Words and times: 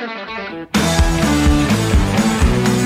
Thank 0.00 1.24
you. 1.24 1.29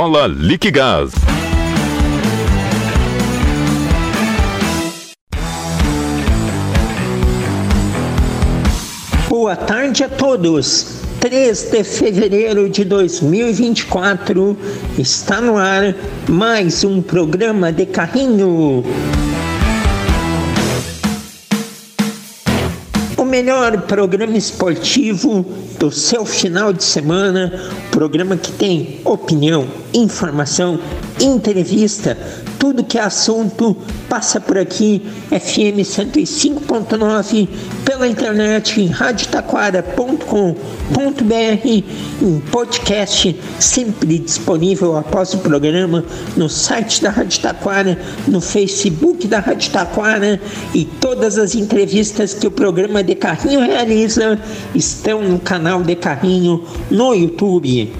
Viola 0.00 0.26
Liquigás. 0.26 1.10
Boa 9.28 9.54
tarde 9.54 10.04
a 10.04 10.08
todos. 10.08 11.02
3 11.20 11.70
de 11.70 11.84
fevereiro 11.84 12.70
de 12.70 12.82
2024 12.82 14.56
está 14.96 15.38
no 15.38 15.58
ar 15.58 15.94
mais 16.26 16.82
um 16.82 17.02
programa 17.02 17.70
de 17.70 17.84
carrinho. 17.84 18.82
O 23.18 23.24
melhor 23.26 23.82
programa 23.82 24.38
esportivo 24.38 25.44
do 25.78 25.90
seu 25.90 26.26
final 26.26 26.72
de 26.72 26.84
semana, 26.84 27.52
programa 27.90 28.36
que 28.36 28.52
tem 28.52 29.00
opinião, 29.04 29.66
informação, 29.92 30.78
entrevista, 31.20 32.16
tudo 32.58 32.84
que 32.84 32.98
é 32.98 33.02
assunto 33.02 33.76
passa 34.08 34.40
por 34.40 34.58
aqui, 34.58 35.02
FM 35.30 35.80
105.9, 35.80 37.48
pela 37.84 38.06
internet 38.06 38.80
em 38.80 38.86
radiotaquara.com.br, 38.86 41.84
em 42.22 42.40
podcast, 42.50 43.36
sempre 43.58 44.18
disponível 44.18 44.96
após 44.96 45.32
o 45.32 45.38
programa, 45.38 46.04
no 46.36 46.48
site 46.48 47.02
da 47.02 47.10
Rádio 47.10 47.40
Taquara, 47.40 47.98
no 48.28 48.40
Facebook 48.40 49.26
da 49.26 49.40
Rádio 49.40 49.70
Taquara 49.70 50.40
e 50.74 50.84
todas 50.84 51.38
as 51.38 51.54
entrevistas 51.54 52.34
que 52.34 52.46
o 52.46 52.50
programa 52.50 53.02
de 53.02 53.14
carrinho 53.14 53.60
realiza 53.60 54.38
estão 54.74 55.22
no 55.22 55.38
canal 55.38 55.82
de 55.82 55.96
carrinho 55.96 56.64
no 56.90 57.14
YouTube. 57.14 57.90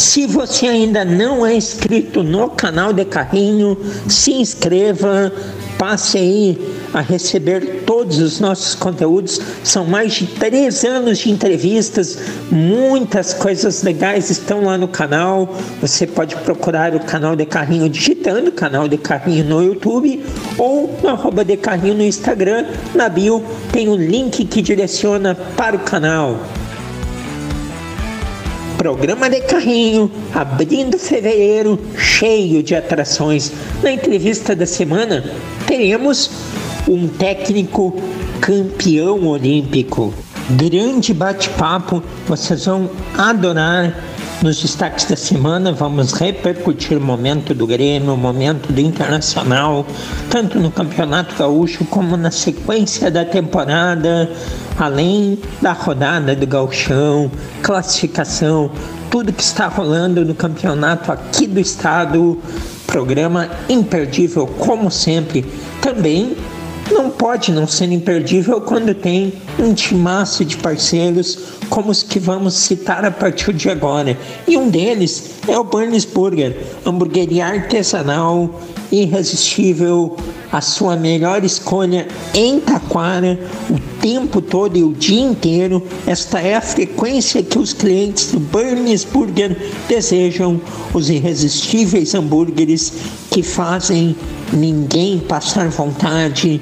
Se 0.00 0.26
você 0.26 0.66
ainda 0.66 1.04
não 1.04 1.44
é 1.44 1.54
inscrito 1.54 2.22
no 2.22 2.48
canal 2.48 2.90
de 2.90 3.04
Carrinho, 3.04 3.76
se 4.08 4.32
inscreva, 4.32 5.30
passe 5.78 6.16
aí 6.16 6.58
a 6.94 7.02
receber 7.02 7.82
todos 7.84 8.18
os 8.18 8.40
nossos 8.40 8.74
conteúdos. 8.74 9.38
São 9.62 9.84
mais 9.84 10.14
de 10.14 10.26
três 10.26 10.86
anos 10.86 11.18
de 11.18 11.30
entrevistas, 11.30 12.18
muitas 12.50 13.34
coisas 13.34 13.82
legais 13.82 14.30
estão 14.30 14.64
lá 14.64 14.78
no 14.78 14.88
canal. 14.88 15.54
Você 15.82 16.06
pode 16.06 16.34
procurar 16.36 16.94
o 16.94 17.00
canal 17.00 17.36
de 17.36 17.44
Carrinho 17.44 17.86
digitando 17.86 18.50
canal 18.50 18.88
de 18.88 18.96
Carrinho 18.96 19.44
no 19.44 19.62
YouTube 19.62 20.24
ou 20.56 20.98
no 21.02 21.10
arroba 21.10 21.44
de 21.44 21.58
Carrinho 21.58 21.96
no 21.96 22.02
Instagram. 22.02 22.64
Na 22.94 23.10
bio 23.10 23.44
tem 23.70 23.86
o 23.86 23.92
um 23.92 23.96
link 23.96 24.46
que 24.46 24.62
direciona 24.62 25.34
para 25.34 25.76
o 25.76 25.80
canal 25.80 26.40
programa 28.80 29.28
de 29.28 29.42
carrinho, 29.42 30.10
abrindo 30.34 30.98
fevereiro 30.98 31.78
cheio 31.98 32.62
de 32.62 32.74
atrações. 32.74 33.52
Na 33.82 33.92
entrevista 33.92 34.56
da 34.56 34.64
semana, 34.64 35.22
teremos 35.66 36.30
um 36.88 37.06
técnico 37.06 37.94
campeão 38.40 39.26
olímpico. 39.26 40.14
Grande 40.52 41.12
bate-papo, 41.12 42.02
vocês 42.26 42.64
vão 42.64 42.88
adorar. 43.18 43.94
Nos 44.42 44.62
destaques 44.62 45.04
da 45.04 45.16
semana, 45.16 45.70
vamos 45.70 46.12
repercutir 46.12 46.96
o 46.96 47.00
momento 47.00 47.52
do 47.52 47.66
Grêmio, 47.66 48.14
o 48.14 48.16
momento 48.16 48.72
do 48.72 48.80
Internacional, 48.80 49.84
tanto 50.30 50.58
no 50.58 50.70
Campeonato 50.70 51.34
Gaúcho 51.36 51.84
como 51.84 52.16
na 52.16 52.30
sequência 52.30 53.10
da 53.10 53.22
temporada, 53.22 54.30
além 54.78 55.38
da 55.60 55.72
rodada 55.72 56.34
do 56.34 56.46
Gauchão, 56.46 57.30
classificação, 57.62 58.70
tudo 59.10 59.30
que 59.30 59.42
está 59.42 59.66
rolando 59.66 60.24
no 60.24 60.34
campeonato 60.34 61.12
aqui 61.12 61.46
do 61.46 61.60
estado. 61.60 62.38
Programa 62.86 63.48
imperdível, 63.68 64.46
como 64.46 64.90
sempre. 64.90 65.44
Também 65.82 66.34
não 66.90 67.10
pode 67.10 67.52
não 67.52 67.66
ser 67.66 67.90
imperdível 67.92 68.60
quando 68.60 68.94
tem 68.94 69.32
um 69.58 69.72
timaço 69.72 70.44
de 70.44 70.56
parceiros 70.56 71.38
como 71.68 71.90
os 71.90 72.02
que 72.02 72.18
vamos 72.18 72.54
citar 72.54 73.04
a 73.04 73.10
partir 73.10 73.52
de 73.52 73.70
agora. 73.70 74.16
E 74.46 74.56
um 74.56 74.68
deles 74.68 75.32
é 75.46 75.56
o 75.58 75.64
Burns 75.64 76.04
Burger, 76.04 76.56
hamburgueria 76.84 77.46
artesanal, 77.46 78.60
irresistível, 78.90 80.16
a 80.52 80.60
sua 80.60 80.96
melhor 80.96 81.44
escolha 81.44 82.08
em 82.34 82.58
Taquara, 82.60 83.38
o 83.68 83.78
tempo 84.00 84.40
todo 84.40 84.76
e 84.76 84.82
o 84.82 84.92
dia 84.92 85.20
inteiro. 85.20 85.82
Esta 86.06 86.40
é 86.40 86.56
a 86.56 86.60
frequência 86.60 87.42
que 87.42 87.58
os 87.58 87.72
clientes 87.72 88.32
do 88.32 88.40
Burns 88.40 89.04
Burger 89.04 89.56
desejam, 89.88 90.60
os 90.92 91.08
irresistíveis 91.08 92.14
hambúrgueres 92.14 92.92
que 93.30 93.42
fazem 93.42 94.16
ninguém 94.52 95.18
passar 95.18 95.68
vontade. 95.68 96.60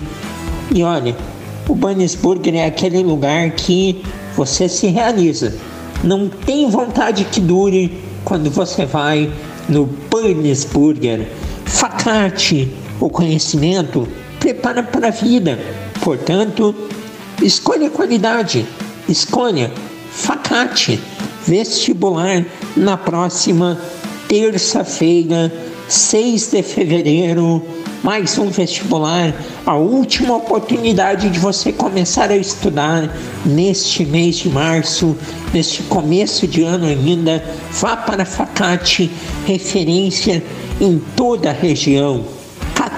E 0.75 0.83
olha, 0.83 1.17
o 1.69 1.75
Burns 1.75 2.15
Burger 2.15 2.55
é 2.57 2.67
aquele 2.67 3.03
lugar 3.03 3.51
que 3.53 4.03
você 4.37 4.69
se 4.69 4.87
realiza. 4.89 5.55
Não 6.05 6.29
tem 6.29 6.71
vontade 6.71 7.25
que 7.25 7.41
dure 7.41 7.99
quando 8.25 8.51
você 8.51 8.85
vai 8.85 9.31
no 9.69 9.87
Burns 10.11 10.65
Burger. 10.65 11.27
Facate, 11.65 12.71
o 13.01 13.09
conhecimento 13.09 14.09
prepara 14.41 14.83
para 14.83 15.09
a 15.09 15.11
vida. 15.11 15.59
Portanto, 16.03 16.75
escolha 17.43 17.91
qualidade, 17.91 18.67
escolha 19.09 19.71
Facate 20.11 20.99
vestibular 21.47 22.45
na 22.77 22.97
próxima 22.97 23.79
terça-feira, 24.27 25.53
6 25.87 26.51
de 26.51 26.63
fevereiro 26.63 27.63
mais 28.03 28.39
um 28.39 28.49
vestibular, 28.49 29.35
a 29.67 29.75
última 29.75 30.37
oportunidade 30.37 31.29
de 31.31 31.39
você 31.39 31.73
começar 31.73 32.31
a 32.31 32.37
estudar 32.37 33.15
neste 33.45 34.05
mês 34.05 34.37
de 34.37 34.49
março, 34.49 35.17
neste 35.53 35.83
começo 35.83 36.47
de 36.47 36.63
ano 36.63 36.87
ainda. 36.87 37.45
Vá 37.73 37.97
para 37.97 38.23
a 38.23 38.27
Facate, 38.27 39.11
referência 39.47 40.43
em 40.81 41.01
toda 41.17 41.51
a 41.51 41.53
região. 41.53 42.38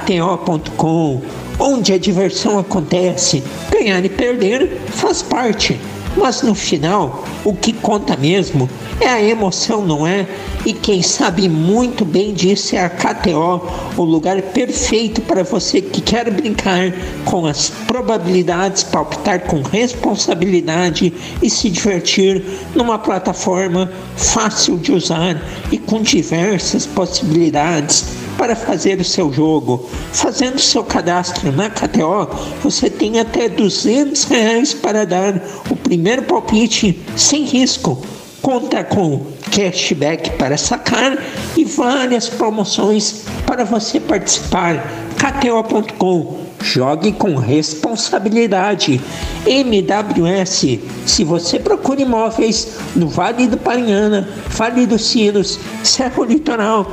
KTO.com, 0.00 1.20
onde 1.58 1.92
a 1.92 1.98
diversão 1.98 2.58
acontece. 2.58 3.42
Ganhar 3.70 4.04
e 4.04 4.08
perder 4.08 4.80
faz 4.88 5.22
parte. 5.22 5.78
Mas 6.16 6.42
no 6.42 6.56
final, 6.56 7.24
o 7.44 7.54
que 7.54 7.72
conta 7.72 8.16
mesmo 8.16 8.68
é 9.00 9.06
a 9.06 9.22
emoção, 9.22 9.86
não 9.86 10.04
é? 10.04 10.26
E 10.66 10.72
quem 10.72 11.02
sabe 11.02 11.48
muito 11.48 12.04
bem 12.04 12.34
disso 12.34 12.74
é 12.74 12.84
a 12.84 12.90
KTO, 12.90 13.62
o 13.96 14.02
lugar 14.02 14.42
perfeito 14.42 15.20
para 15.20 15.44
você 15.44 15.80
que 15.80 16.00
quer 16.00 16.28
brincar 16.30 16.92
com 17.24 17.46
as 17.46 17.70
probabilidades, 17.86 18.82
palpitar 18.82 19.40
com 19.42 19.62
responsabilidade 19.62 21.14
e 21.40 21.48
se 21.48 21.70
divertir 21.70 22.44
numa 22.74 22.98
plataforma 22.98 23.90
fácil 24.16 24.76
de 24.76 24.92
usar 24.92 25.40
e 25.70 25.78
com 25.78 26.02
diversas 26.02 26.86
possibilidades 26.86 28.04
para 28.40 28.56
fazer 28.56 28.98
o 28.98 29.04
seu 29.04 29.30
jogo. 29.30 29.86
Fazendo 30.14 30.58
seu 30.58 30.82
cadastro 30.82 31.52
na 31.52 31.68
KTO, 31.68 32.26
você 32.62 32.88
tem 32.88 33.20
até 33.20 33.50
200 33.50 34.24
reais 34.24 34.72
para 34.72 35.04
dar 35.04 35.34
o 35.68 35.76
primeiro 35.76 36.22
palpite 36.22 36.98
sem 37.14 37.44
risco 37.44 38.02
conta 38.40 38.82
com 38.82 39.26
cashback 39.50 40.30
para 40.38 40.56
sacar 40.56 41.18
e 41.54 41.62
várias 41.62 42.30
promoções 42.30 43.24
para 43.46 43.64
você 43.64 44.00
participar. 44.00 44.82
KTO.com 45.18 46.49
jogue 46.60 47.12
com 47.12 47.36
responsabilidade. 47.36 49.00
MWS, 49.46 50.78
se 51.06 51.24
você 51.24 51.58
procura 51.58 52.02
imóveis 52.02 52.76
no 52.94 53.08
Vale 53.08 53.46
do 53.46 53.56
Paranhana, 53.56 54.28
Vale 54.48 54.86
dos 54.86 55.06
Sinos, 55.06 55.58
Serra 55.82 56.24
Litoral, 56.24 56.86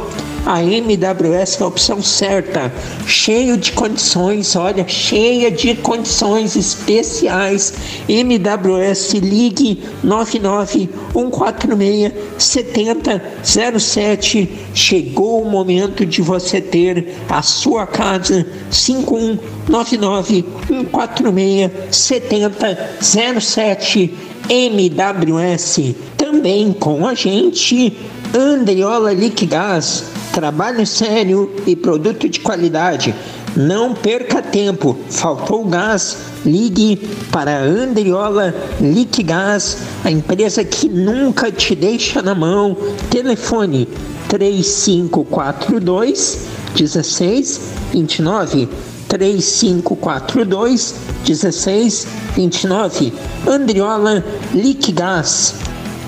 a 0.48 0.64
MWS 0.64 1.60
é 1.60 1.64
a 1.64 1.68
opção 1.68 2.02
certa, 2.02 2.72
cheio 3.06 3.58
de 3.58 3.74
condições, 3.74 4.56
olha, 4.56 4.88
cheia 4.88 5.52
de 5.52 5.76
condições 5.76 6.56
especiais. 6.56 7.74
MWS 8.08 9.16
Ligue 9.16 9.84
99 10.02 10.90
146 11.12 12.14
7007. 12.38 14.50
Chegou 14.74 15.42
o 15.42 15.52
momento 15.52 16.06
de 16.06 16.22
você 16.22 16.62
ter 16.62 17.14
a 17.28 17.42
sua 17.42 17.86
casa 17.86 18.48
5199 18.72 19.57
146 19.70 21.72
7007 21.92 24.18
MWS. 24.50 25.96
Também 26.16 26.72
com 26.74 27.06
a 27.06 27.14
gente, 27.14 27.96
Andriola 28.34 29.14
Liquigás 29.14 30.18
trabalho 30.38 30.86
sério 30.86 31.52
e 31.66 31.76
produto 31.76 32.30
de 32.30 32.40
qualidade. 32.40 33.16
Não 33.56 33.96
perca 33.96 34.40
tempo. 34.40 34.96
Faltou 35.10 35.66
gás? 35.66 36.16
Ligue 36.46 36.96
para 37.32 37.60
Andriola 37.60 38.54
Liquigás, 38.80 39.80
a 40.04 40.12
empresa 40.12 40.64
que 40.64 40.88
nunca 40.88 41.52
te 41.52 41.74
deixa 41.74 42.22
na 42.22 42.36
mão. 42.36 42.78
Telefone 43.10 43.88
3542 44.30 46.46
1629 46.76 48.70
3542 49.08 50.96
1629 51.26 53.14
Andriola 53.48 54.24
Liquigás 54.54 55.56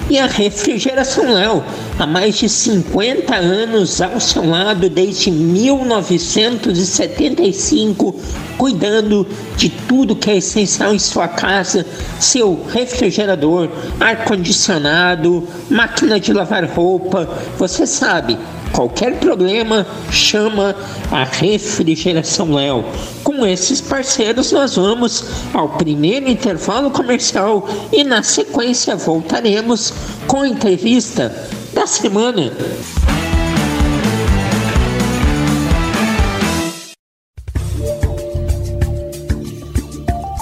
e 0.10 0.18
a 0.18 0.26
Refrigeração 0.26 1.32
Léo, 1.32 1.64
há 2.00 2.08
mais 2.08 2.36
de 2.36 2.50
50 2.50 3.36
anos 3.36 4.02
ao 4.02 4.20
seu 4.20 4.44
lado 4.44 4.90
desde 4.90 5.30
1975, 5.30 8.20
cuidando 8.58 9.28
de 9.56 9.70
tudo 9.70 10.16
que 10.16 10.32
é 10.32 10.38
essencial 10.38 10.96
em 10.96 11.00
sua 11.00 11.28
casa, 11.28 11.86
seu 12.20 12.60
refrigerador, 12.70 13.70
ar 14.00 14.26
condicionado, 14.26 15.48
máquina 15.70 16.20
de 16.20 16.34
lavar 16.34 16.66
roupa, 16.66 17.30
você 17.60 17.86
sabe, 17.86 18.36
Qualquer 18.74 19.20
problema, 19.20 19.86
chama 20.12 20.76
a 21.12 21.24
Refrigeração 21.24 22.54
Léo. 22.54 22.86
Com 23.24 23.46
esses 23.46 23.82
parceiros, 23.82 24.52
nós 24.52 24.76
vamos 24.76 25.26
ao 25.54 25.70
primeiro 25.70 26.30
intervalo 26.30 26.90
comercial 26.92 27.68
e, 27.92 28.04
na 28.04 28.24
sequência, 28.24 28.96
voltaremos 28.96 29.94
com 30.28 30.42
a 30.42 30.48
entrevista 30.48 31.36
da 31.74 31.86
semana. 31.86 32.52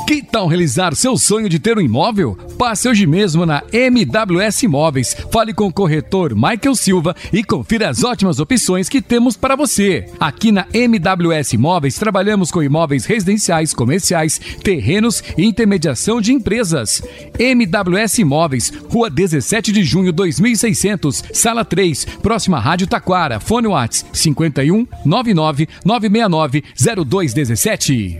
Que 0.07 0.23
tal 0.23 0.47
realizar 0.47 0.95
seu 0.95 1.17
sonho 1.17 1.49
de 1.49 1.59
ter 1.59 1.77
um 1.77 1.81
imóvel? 1.81 2.46
Passe 2.57 2.89
hoje 2.89 3.05
mesmo 3.05 3.45
na 3.45 3.61
MWS 3.71 4.63
Imóveis. 4.63 5.15
Fale 5.31 5.53
com 5.53 5.67
o 5.67 5.73
corretor 5.73 6.33
Michael 6.33 6.75
Silva 6.75 7.15
e 7.31 7.43
confira 7.43 7.87
as 7.87 8.03
ótimas 8.03 8.39
opções 8.39 8.89
que 8.89 8.99
temos 8.99 9.37
para 9.37 9.55
você. 9.55 10.09
Aqui 10.19 10.51
na 10.51 10.65
MWS 10.73 11.53
Imóveis 11.53 11.99
trabalhamos 11.99 12.49
com 12.49 12.63
imóveis 12.63 13.05
residenciais, 13.05 13.75
comerciais, 13.75 14.41
terrenos 14.63 15.23
e 15.37 15.45
intermediação 15.45 16.19
de 16.19 16.33
empresas. 16.33 17.03
MWS 17.37 18.17
Imóveis, 18.19 18.73
Rua 18.89 19.07
17 19.07 19.71
de 19.71 19.83
Junho 19.83 20.11
2600, 20.11 21.25
Sala 21.33 21.63
3, 21.63 22.05
próxima 22.23 22.59
Rádio 22.59 22.87
Taquara. 22.87 23.39
Fone 23.39 23.67
Whats 23.67 24.03
51 24.11 24.87
99 25.05 25.67
969 25.85 26.63
0217. 27.05 28.19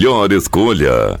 melhor 0.00 0.32
escolha. 0.32 1.20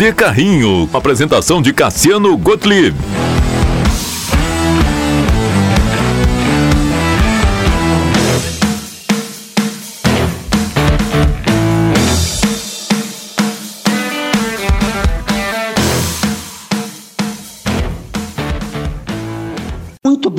De 0.00 0.14
Carrinho, 0.14 0.88
apresentação 0.94 1.60
de 1.60 1.74
Cassiano 1.74 2.34
Gottlieb. 2.38 2.96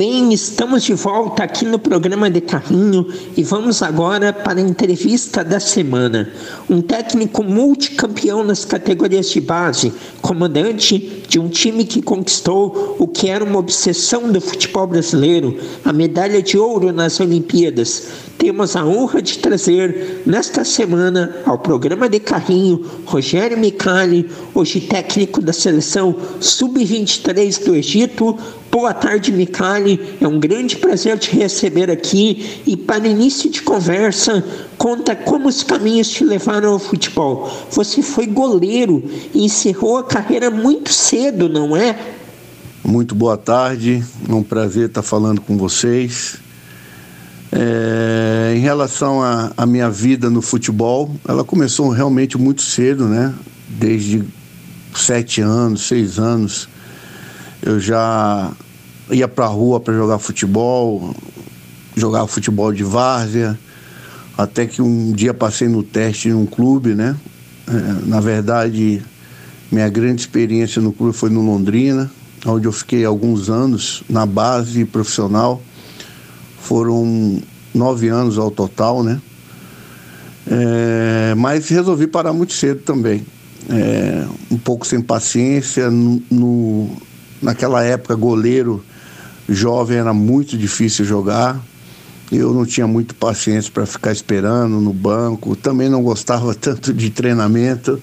Bem, 0.02 0.32
estamos 0.32 0.82
de 0.82 0.94
volta 0.94 1.44
aqui 1.44 1.64
no 1.64 1.78
programa 1.78 2.28
de 2.28 2.40
Carrinho 2.40 3.06
e 3.36 3.44
vamos 3.44 3.84
agora 3.84 4.32
para 4.32 4.58
a 4.58 4.60
entrevista 4.60 5.44
da 5.44 5.60
semana. 5.60 6.28
Um 6.68 6.82
técnico 6.82 7.44
multicampeão 7.44 8.42
nas 8.42 8.64
categorias 8.64 9.30
de 9.30 9.40
base, 9.40 9.92
comandante 10.20 11.22
de 11.28 11.38
um 11.38 11.48
time 11.48 11.84
que 11.84 12.02
conquistou 12.02 12.96
o 12.98 13.06
que 13.06 13.28
era 13.28 13.44
uma 13.44 13.60
obsessão 13.60 14.32
do 14.32 14.40
futebol 14.40 14.88
brasileiro, 14.88 15.56
a 15.84 15.92
medalha 15.92 16.42
de 16.42 16.58
ouro 16.58 16.92
nas 16.92 17.20
Olimpíadas. 17.20 18.08
Temos 18.36 18.74
a 18.74 18.84
honra 18.84 19.22
de 19.22 19.38
trazer 19.38 20.22
nesta 20.26 20.64
semana 20.64 21.36
ao 21.46 21.60
programa 21.60 22.08
de 22.08 22.18
Carrinho 22.18 22.84
Rogério 23.06 23.56
Micali, 23.56 24.28
hoje 24.52 24.80
técnico 24.80 25.40
da 25.40 25.52
seleção 25.52 26.16
Sub-23 26.40 27.64
do 27.64 27.76
Egito, 27.76 28.36
Boa 28.72 28.94
tarde, 28.94 29.30
Micali. 29.30 30.16
É 30.18 30.26
um 30.26 30.40
grande 30.40 30.76
prazer 30.76 31.18
te 31.18 31.36
receber 31.36 31.90
aqui 31.90 32.62
e 32.66 32.74
para 32.74 33.06
início 33.06 33.50
de 33.50 33.60
conversa, 33.60 34.42
conta 34.78 35.14
como 35.14 35.46
os 35.46 35.62
caminhos 35.62 36.08
te 36.08 36.24
levaram 36.24 36.72
ao 36.72 36.78
futebol. 36.78 37.52
Você 37.70 38.00
foi 38.00 38.26
goleiro 38.26 39.04
e 39.34 39.44
encerrou 39.44 39.98
a 39.98 40.04
carreira 40.04 40.50
muito 40.50 40.90
cedo, 40.90 41.50
não 41.50 41.76
é? 41.76 41.98
Muito 42.82 43.14
boa 43.14 43.36
tarde, 43.36 44.02
é 44.26 44.32
um 44.32 44.42
prazer 44.42 44.86
estar 44.86 45.02
falando 45.02 45.42
com 45.42 45.58
vocês. 45.58 46.38
É, 47.52 48.54
em 48.56 48.60
relação 48.60 49.20
à 49.54 49.66
minha 49.66 49.90
vida 49.90 50.30
no 50.30 50.40
futebol, 50.40 51.14
ela 51.28 51.44
começou 51.44 51.90
realmente 51.90 52.38
muito 52.38 52.62
cedo, 52.62 53.06
né? 53.06 53.34
Desde 53.68 54.24
sete 54.94 55.42
anos, 55.42 55.86
seis 55.86 56.18
anos 56.18 56.72
eu 57.62 57.78
já 57.78 58.50
ia 59.12 59.28
para 59.28 59.44
a 59.44 59.48
rua 59.48 59.80
para 59.80 59.94
jogar 59.94 60.18
futebol, 60.18 61.14
jogava 61.96 62.26
futebol 62.26 62.72
de 62.72 62.82
várzea, 62.82 63.58
até 64.36 64.66
que 64.66 64.80
um 64.80 65.12
dia 65.12 65.34
passei 65.34 65.68
no 65.68 65.82
teste 65.82 66.28
em 66.28 66.32
um 66.32 66.46
clube, 66.46 66.94
né? 66.94 67.16
É, 67.68 68.06
na 68.06 68.20
verdade, 68.20 69.02
minha 69.70 69.88
grande 69.88 70.22
experiência 70.22 70.80
no 70.80 70.92
clube 70.92 71.16
foi 71.16 71.30
no 71.30 71.42
Londrina, 71.42 72.10
onde 72.46 72.66
eu 72.66 72.72
fiquei 72.72 73.04
alguns 73.04 73.48
anos 73.48 74.02
na 74.08 74.26
base 74.26 74.84
profissional. 74.84 75.62
Foram 76.60 77.40
nove 77.74 78.08
anos 78.08 78.38
ao 78.38 78.50
total, 78.50 79.02
né? 79.02 79.20
É, 80.46 81.34
mas 81.36 81.68
resolvi 81.68 82.06
parar 82.06 82.32
muito 82.32 82.52
cedo 82.52 82.80
também. 82.82 83.24
É, 83.68 84.26
um 84.50 84.58
pouco 84.58 84.86
sem 84.86 85.00
paciência, 85.00 85.90
no, 85.90 86.20
no 86.30 86.96
Naquela 87.42 87.82
época, 87.82 88.14
goleiro 88.14 88.84
jovem 89.54 89.98
era 89.98 90.12
muito 90.12 90.56
difícil 90.56 91.04
jogar. 91.04 91.60
Eu 92.30 92.54
não 92.54 92.64
tinha 92.64 92.86
muito 92.86 93.14
paciência 93.14 93.70
para 93.70 93.84
ficar 93.84 94.12
esperando 94.12 94.80
no 94.80 94.92
banco. 94.92 95.54
Também 95.54 95.88
não 95.88 96.02
gostava 96.02 96.54
tanto 96.56 96.92
de 96.92 97.10
treinamento. 97.10 98.00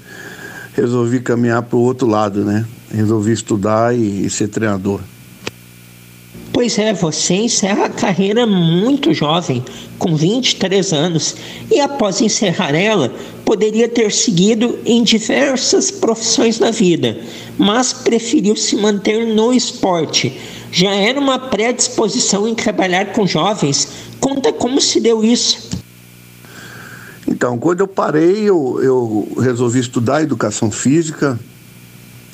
Resolvi 0.73 1.19
caminhar 1.19 1.63
para 1.63 1.77
o 1.77 1.81
outro 1.81 2.07
lado, 2.07 2.45
né? 2.45 2.65
Resolvi 2.91 3.31
estudar 3.31 3.95
e, 3.95 4.25
e 4.25 4.29
ser 4.29 4.47
treinador. 4.47 5.01
Pois 6.51 6.77
é, 6.77 6.93
você 6.93 7.35
encerra 7.35 7.85
a 7.85 7.89
carreira 7.89 8.45
muito 8.45 9.13
jovem, 9.13 9.63
com 9.97 10.15
23 10.15 10.91
anos, 10.91 11.35
e 11.71 11.79
após 11.79 12.19
encerrar 12.19 12.75
ela, 12.75 13.13
poderia 13.45 13.87
ter 13.87 14.11
seguido 14.11 14.77
em 14.85 15.01
diversas 15.01 15.89
profissões 15.89 16.59
na 16.59 16.69
vida, 16.69 17.17
mas 17.57 17.93
preferiu 17.93 18.55
se 18.55 18.75
manter 18.75 19.25
no 19.27 19.53
esporte. 19.53 20.37
Já 20.71 20.91
era 20.91 21.19
uma 21.19 21.39
predisposição 21.39 22.47
em 22.47 22.55
trabalhar 22.55 23.13
com 23.13 23.25
jovens. 23.25 23.87
Conta 24.19 24.53
como 24.53 24.79
se 24.79 24.99
deu 24.99 25.23
isso. 25.23 25.69
Então, 27.27 27.57
quando 27.57 27.81
eu 27.81 27.87
parei, 27.87 28.43
eu, 28.43 28.79
eu 28.81 29.27
resolvi 29.39 29.79
estudar 29.79 30.21
educação 30.21 30.69
física 30.71 31.39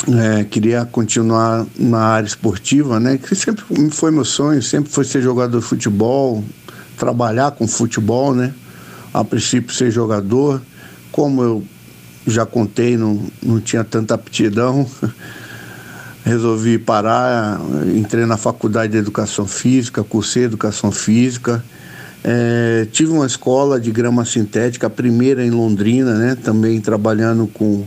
é, 0.08 0.44
queria 0.44 0.86
continuar 0.86 1.65
na 1.77 2.00
área 2.00 2.27
esportiva, 2.27 3.00
né? 3.00 3.18
Que 3.18 3.34
sempre 3.34 3.63
foi 3.92 4.12
meu 4.12 4.25
sonho, 4.25 4.62
sempre 4.62 4.92
foi 4.92 5.04
ser 5.04 5.22
jogador 5.22 5.60
de 5.60 5.65
futebol, 5.65 6.44
trabalhar 6.98 7.51
com 7.51 7.68
futebol, 7.68 8.34
né? 8.34 8.54
A 9.13 9.24
princípio 9.24 9.74
ser 9.74 9.92
jogador, 9.92 10.62
como 11.12 11.42
eu 11.42 11.63
já 12.27 12.46
contei, 12.46 12.98
não, 12.98 13.25
não 13.42 13.60
tinha 13.60 13.84
tanta 13.84 14.13
aptidão, 14.13 14.86
resolvi 16.25 16.77
parar, 16.79 17.62
entrei 17.96 18.25
na 18.25 18.36
faculdade 18.36 18.91
de 18.94 18.98
educação 18.98 19.48
física, 19.48 20.03
cursei 20.03 20.44
educação 20.44 20.91
física. 20.91 21.63
É, 22.24 22.88
tive 22.91 23.12
uma 23.12 23.27
escola 23.27 23.79
de 23.79 23.91
grama 23.91 24.25
sintética, 24.25 24.88
a 24.88 24.89
primeira 24.89 25.46
em 25.46 25.51
Londrina, 25.51 26.15
né? 26.15 26.36
Também 26.36 26.82
trabalhando 26.82 27.46
com 27.48 27.86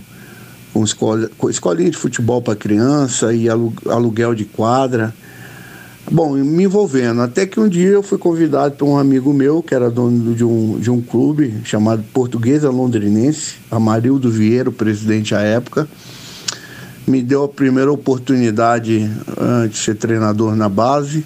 com, 0.72 0.84
escola, 0.84 1.28
com 1.36 1.50
escolinha 1.50 1.90
de 1.90 1.96
futebol 1.96 2.40
para 2.40 2.54
criança 2.54 3.32
e 3.32 3.48
aluguel 3.48 4.34
de 4.34 4.44
quadra. 4.44 5.12
Bom, 6.10 6.32
me 6.32 6.64
envolvendo, 6.64 7.20
até 7.20 7.44
que 7.44 7.60
um 7.60 7.68
dia 7.68 7.88
eu 7.88 8.02
fui 8.02 8.16
convidado 8.16 8.76
por 8.76 8.86
um 8.86 8.96
amigo 8.96 9.32
meu, 9.32 9.62
que 9.62 9.74
era 9.74 9.90
dono 9.90 10.34
de 10.34 10.44
um, 10.44 10.78
de 10.78 10.90
um 10.90 11.02
clube 11.02 11.54
chamado 11.64 12.02
Portuguesa 12.14 12.70
Londrinense, 12.70 13.56
Amarildo 13.70 14.30
Vieira, 14.30 14.70
presidente 14.70 15.34
à 15.34 15.40
época, 15.40 15.86
me 17.08 17.22
deu 17.22 17.44
a 17.44 17.48
primeira 17.48 17.90
oportunidade 17.90 19.10
uh, 19.28 19.68
de 19.68 19.76
ser 19.76 19.94
treinador 19.94 20.54
na 20.54 20.68
base. 20.68 21.24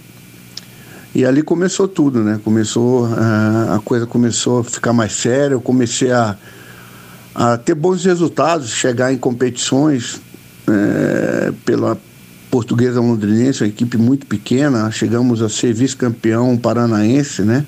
E 1.15 1.25
ali 1.25 1.43
começou 1.43 1.87
tudo, 1.87 2.21
né? 2.21 2.41
Começou, 2.43 3.07
uh, 3.07 3.75
a 3.75 3.81
coisa 3.85 4.07
começou 4.07 4.61
a 4.61 4.65
ficar 4.65 4.93
mais 4.93 5.13
séria, 5.13 5.55
eu 5.55 5.61
comecei 5.61 6.13
a 6.13 6.37
a 7.35 7.57
ter 7.57 7.75
bons 7.75 8.05
resultados, 8.05 8.71
chegar 8.71 9.13
em 9.13 9.17
competições 9.17 10.21
é, 10.69 11.53
pela 11.65 11.99
Portuguesa 12.51 13.01
Londrinense, 13.01 13.63
uma 13.63 13.69
equipe 13.69 13.97
muito 13.97 14.27
pequena, 14.27 14.91
chegamos 14.91 15.41
a 15.41 15.49
ser 15.49 15.73
vice-campeão 15.73 16.57
paranaense, 16.57 17.43
né? 17.43 17.65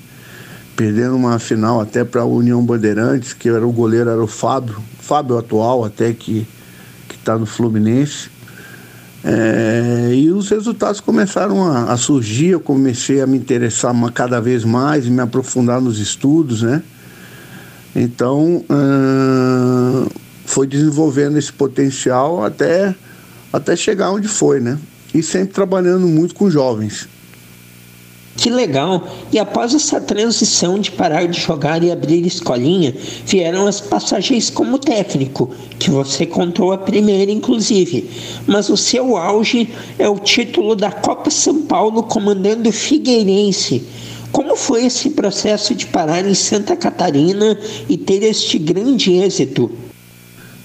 Perdendo 0.75 1.15
uma 1.15 1.39
final 1.39 1.81
até 1.81 2.03
para 2.03 2.21
a 2.21 2.25
União 2.25 2.63
Bandeirantes, 2.63 3.33
que 3.33 3.49
era 3.49 3.65
o 3.65 3.71
goleiro 3.71 4.09
era 4.09 4.21
o 4.21 4.27
Fábio, 4.27 4.75
Fábio 4.99 5.37
atual 5.37 5.83
até 5.83 6.13
que 6.13 6.45
está 7.25 7.37
no 7.37 7.47
Fluminense. 7.47 8.29
É, 9.23 10.11
e 10.13 10.31
os 10.31 10.49
resultados 10.49 11.01
começaram 11.01 11.65
a, 11.65 11.91
a, 11.91 11.97
surgir, 11.97 12.49
eu 12.49 12.59
comecei 12.59 13.21
a 13.21 13.25
me 13.25 13.35
interessar 13.35 13.93
cada 14.13 14.39
vez 14.39 14.63
mais 14.63 15.07
e 15.07 15.09
me 15.09 15.19
aprofundar 15.19 15.81
nos 15.81 15.97
estudos, 15.97 16.61
né? 16.61 16.83
Então, 17.95 18.63
uh, 18.69 20.11
foi 20.45 20.67
desenvolvendo 20.67 21.37
esse 21.37 21.51
potencial 21.51 22.45
até, 22.45 22.93
até 23.51 23.75
chegar 23.75 24.11
onde 24.11 24.27
foi, 24.27 24.59
né? 24.59 24.77
E 25.11 25.23
sempre 25.23 25.55
trabalhando 25.55 26.05
muito 26.05 26.35
com 26.35 26.47
jovens. 26.49 27.07
Que 28.37 28.49
legal! 28.49 29.07
E 29.31 29.39
após 29.39 29.73
essa 29.73 30.01
transição 30.01 30.77
de 30.77 30.91
parar 30.91 31.25
de 31.25 31.39
jogar 31.39 31.81
e 31.83 31.91
abrir 31.91 32.25
escolinha, 32.25 32.93
vieram 33.25 33.65
as 33.65 33.79
passagens 33.79 34.49
como 34.49 34.77
técnico, 34.77 35.49
que 35.79 35.89
você 35.89 36.25
contou 36.25 36.73
a 36.73 36.77
primeira, 36.77 37.31
inclusive. 37.31 38.09
Mas 38.45 38.69
o 38.69 38.75
seu 38.75 39.15
auge 39.15 39.69
é 39.97 40.09
o 40.09 40.19
título 40.19 40.75
da 40.75 40.91
Copa 40.91 41.29
São 41.29 41.61
Paulo 41.61 42.03
comandando 42.03 42.69
o 42.69 42.73
Figueirense. 42.73 43.83
Como 44.33 44.57
foi 44.57 44.85
esse 44.85 45.11
processo 45.11 45.73
de 45.73 45.85
parar 45.85 46.27
em 46.27 46.33
Santa 46.33 46.75
Catarina 46.75 47.57
e 47.87 47.97
ter 47.97 48.21
este 48.21 48.59
grande 48.59 49.13
êxito? 49.13 49.71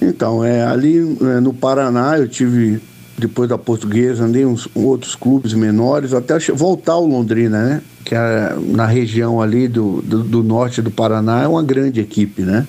Então, 0.02 0.44
é, 0.44 0.64
ali 0.64 0.98
é, 0.98 1.40
no 1.40 1.54
Paraná 1.54 2.18
eu 2.18 2.26
tive, 2.26 2.80
depois 3.20 3.48
da 3.48 3.58
portuguesa, 3.58 4.24
andei 4.24 4.44
uns 4.44 4.68
outros 4.74 5.14
clubes 5.14 5.52
menores, 5.52 6.12
até 6.12 6.38
voltar 6.52 6.92
ao 6.92 7.06
Londrina, 7.06 7.64
né? 7.64 7.82
Que 8.04 8.14
é, 8.14 8.56
na 8.66 8.86
região 8.86 9.40
ali 9.40 9.68
do, 9.68 10.02
do, 10.02 10.24
do 10.24 10.42
norte 10.42 10.82
do 10.82 10.90
Paraná 10.90 11.42
é 11.42 11.46
uma 11.46 11.62
grande 11.62 12.00
equipe, 12.00 12.42
né? 12.42 12.66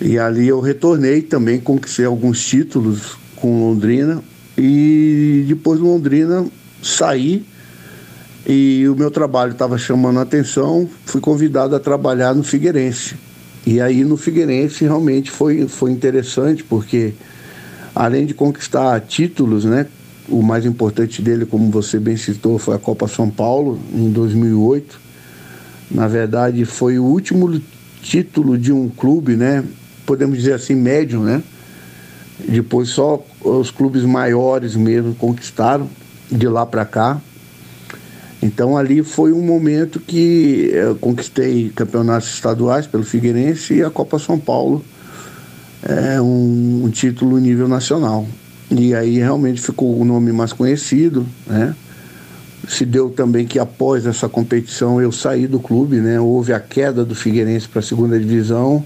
E 0.00 0.18
ali 0.18 0.48
eu 0.48 0.60
retornei 0.60 1.22
também, 1.22 1.60
conquistei 1.60 2.04
alguns 2.04 2.44
títulos 2.44 3.16
com 3.36 3.68
Londrina. 3.68 4.22
E 4.56 5.44
depois 5.48 5.80
Londrina 5.80 6.46
saí 6.82 7.44
e 8.46 8.86
o 8.88 8.94
meu 8.94 9.10
trabalho 9.10 9.52
estava 9.52 9.78
chamando 9.78 10.18
a 10.18 10.22
atenção, 10.22 10.88
fui 11.04 11.20
convidado 11.20 11.74
a 11.74 11.80
trabalhar 11.80 12.34
no 12.34 12.44
Figueirense. 12.44 13.16
E 13.66 13.80
aí 13.80 14.04
no 14.04 14.16
Figueirense 14.16 14.84
realmente 14.84 15.30
foi, 15.30 15.66
foi 15.66 15.90
interessante, 15.90 16.62
porque 16.62 17.14
além 17.94 18.26
de 18.26 18.34
conquistar 18.34 19.00
títulos, 19.00 19.64
né? 19.64 19.86
O 20.28 20.42
mais 20.42 20.64
importante 20.64 21.20
dele, 21.20 21.44
como 21.44 21.70
você 21.70 21.98
bem 21.98 22.16
citou, 22.16 22.58
foi 22.58 22.74
a 22.74 22.78
Copa 22.78 23.06
São 23.06 23.28
Paulo 23.30 23.78
em 23.92 24.10
2008. 24.10 25.00
Na 25.90 26.08
verdade, 26.08 26.64
foi 26.64 26.98
o 26.98 27.04
último 27.04 27.60
título 28.02 28.56
de 28.56 28.72
um 28.72 28.88
clube, 28.88 29.36
né? 29.36 29.62
Podemos 30.06 30.38
dizer 30.38 30.54
assim, 30.54 30.74
médio, 30.74 31.20
né? 31.20 31.42
Depois 32.48 32.88
só 32.88 33.24
os 33.42 33.70
clubes 33.70 34.02
maiores 34.02 34.74
mesmo 34.74 35.14
conquistaram 35.14 35.88
de 36.30 36.48
lá 36.48 36.66
para 36.66 36.84
cá. 36.84 37.20
Então 38.42 38.76
ali 38.76 39.02
foi 39.02 39.32
um 39.32 39.42
momento 39.42 39.98
que 40.00 40.70
eu 40.72 40.96
conquistei 40.96 41.70
campeonatos 41.74 42.34
estaduais 42.34 42.86
pelo 42.86 43.04
Figueirense 43.04 43.74
e 43.74 43.82
a 43.82 43.90
Copa 43.90 44.18
São 44.18 44.38
Paulo, 44.38 44.84
é 45.84 46.20
um, 46.20 46.82
um 46.84 46.90
título 46.90 47.38
nível 47.38 47.68
nacional. 47.68 48.26
E 48.70 48.94
aí 48.94 49.18
realmente 49.18 49.60
ficou 49.60 50.00
o 50.00 50.04
nome 50.04 50.32
mais 50.32 50.52
conhecido, 50.52 51.26
né? 51.46 51.74
Se 52.66 52.86
deu 52.86 53.10
também 53.10 53.46
que 53.46 53.58
após 53.58 54.06
essa 54.06 54.26
competição 54.26 55.00
eu 55.00 55.12
saí 55.12 55.46
do 55.46 55.60
clube, 55.60 55.98
né? 55.98 56.18
Houve 56.18 56.52
a 56.54 56.60
queda 56.60 57.04
do 57.04 57.14
Figueirense 57.14 57.68
para 57.68 57.80
a 57.80 57.82
segunda 57.82 58.18
divisão 58.18 58.84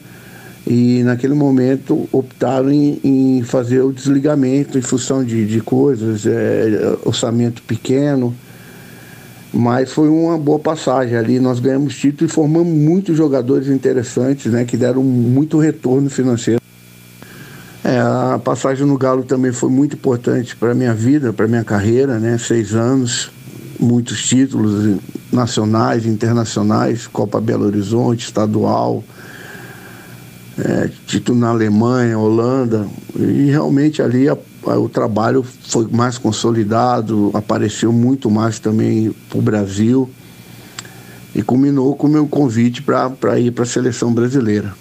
e 0.67 1.03
naquele 1.05 1.35
momento 1.35 2.09
optaram 2.11 2.71
em, 2.71 3.01
em 3.05 3.43
fazer 3.43 3.81
o 3.81 3.93
desligamento 3.93 4.77
em 4.77 4.83
função 4.83 5.25
de, 5.25 5.47
de 5.47 5.61
coisas, 5.61 6.27
é, 6.27 6.99
orçamento 7.05 7.63
pequeno, 7.63 8.35
mas 9.55 9.93
foi 9.93 10.09
uma 10.09 10.37
boa 10.37 10.59
passagem 10.59 11.17
ali. 11.17 11.39
Nós 11.39 11.61
ganhamos 11.61 11.97
título 11.97 12.29
e 12.29 12.33
formamos 12.33 12.73
muitos 12.73 13.17
jogadores 13.17 13.69
interessantes, 13.69 14.53
né, 14.53 14.65
que 14.65 14.77
deram 14.77 15.03
muito 15.03 15.57
retorno 15.57 16.11
financeiro. 16.11 16.61
É, 17.89 18.01
a 18.01 18.39
passagem 18.39 18.87
no 18.87 18.99
Galo 18.99 19.23
também 19.23 19.51
foi 19.51 19.71
muito 19.71 19.97
importante 19.97 20.55
para 20.55 20.75
minha 20.75 20.93
vida, 20.93 21.33
para 21.33 21.49
minha 21.49 21.65
carreira, 21.65 22.19
né? 22.19 22.37
Seis 22.37 22.75
anos, 22.75 23.31
muitos 23.81 24.23
títulos 24.29 25.01
nacionais, 25.33 26.05
internacionais, 26.05 27.07
Copa 27.07 27.41
Belo 27.41 27.65
Horizonte, 27.65 28.27
estadual, 28.27 29.03
é, 30.59 30.91
título 31.07 31.39
na 31.39 31.49
Alemanha, 31.49 32.19
Holanda, 32.19 32.87
e 33.17 33.51
realmente 33.51 34.03
ali 34.03 34.29
a, 34.29 34.37
a, 34.67 34.79
o 34.79 34.91
trabalho 34.91 35.43
foi 35.43 35.89
mais 35.91 36.19
consolidado, 36.19 37.31
apareceu 37.33 37.91
muito 37.91 38.31
mais 38.31 38.59
também 38.59 39.15
para 39.31 39.39
o 39.39 39.41
Brasil 39.41 40.11
e 41.35 41.43
culminou 41.43 41.97
com 41.97 42.07
o 42.07 42.11
meu 42.11 42.27
convite 42.27 42.83
para 42.83 43.41
ir 43.41 43.51
para 43.51 43.63
a 43.63 43.67
seleção 43.67 44.13
brasileira. 44.13 44.75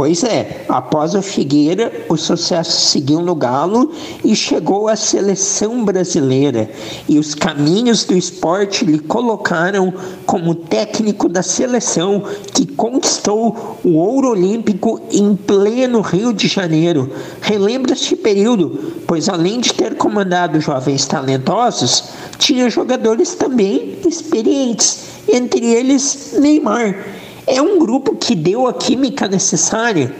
Pois 0.00 0.24
é, 0.24 0.64
após 0.66 1.14
o 1.14 1.20
Figueira, 1.20 1.92
o 2.08 2.16
sucesso 2.16 2.88
seguiu 2.88 3.20
no 3.20 3.34
Galo 3.34 3.92
e 4.24 4.34
chegou 4.34 4.88
à 4.88 4.96
seleção 4.96 5.84
brasileira. 5.84 6.70
E 7.06 7.18
os 7.18 7.34
caminhos 7.34 8.04
do 8.04 8.16
esporte 8.16 8.82
lhe 8.82 8.98
colocaram 8.98 9.92
como 10.24 10.54
técnico 10.54 11.28
da 11.28 11.42
seleção 11.42 12.22
que 12.54 12.66
conquistou 12.66 13.78
o 13.84 13.90
ouro 13.96 14.30
olímpico 14.30 14.98
em 15.12 15.36
pleno 15.36 16.00
Rio 16.00 16.32
de 16.32 16.48
Janeiro. 16.48 17.12
Relembra 17.42 17.92
este 17.92 18.16
período, 18.16 19.02
pois 19.06 19.28
além 19.28 19.60
de 19.60 19.74
ter 19.74 19.96
comandado 19.96 20.58
jovens 20.62 21.04
talentosos, 21.04 22.04
tinha 22.38 22.70
jogadores 22.70 23.34
também 23.34 23.98
experientes, 24.06 25.00
entre 25.28 25.66
eles 25.66 26.36
Neymar 26.40 27.19
é 27.56 27.60
um 27.60 27.78
grupo 27.78 28.16
que 28.16 28.34
deu 28.34 28.66
a 28.66 28.72
química 28.72 29.26
necessária. 29.28 30.12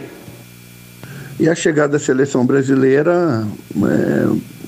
E 1.39 1.49
a 1.49 1.55
chegada 1.55 1.93
da 1.93 1.99
seleção 1.99 2.45
brasileira 2.45 3.47
é, 3.83 4.27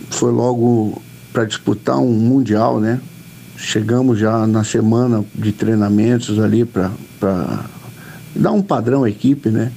foi 0.10 0.32
logo 0.32 1.01
para 1.32 1.46
disputar 1.46 2.00
um 2.00 2.12
mundial, 2.12 2.79
né? 2.79 3.00
Chegamos 3.58 4.17
já 4.17 4.48
na 4.48 4.63
semana 4.63 5.24
de 5.36 5.51
treinamentos 5.51 6.39
ali 6.39 6.65
para 6.65 6.89
dar 8.36 8.51
um 8.51 8.62
padrão 8.62 9.03
à 9.03 9.10
equipe, 9.10 9.50
né? 9.50 9.72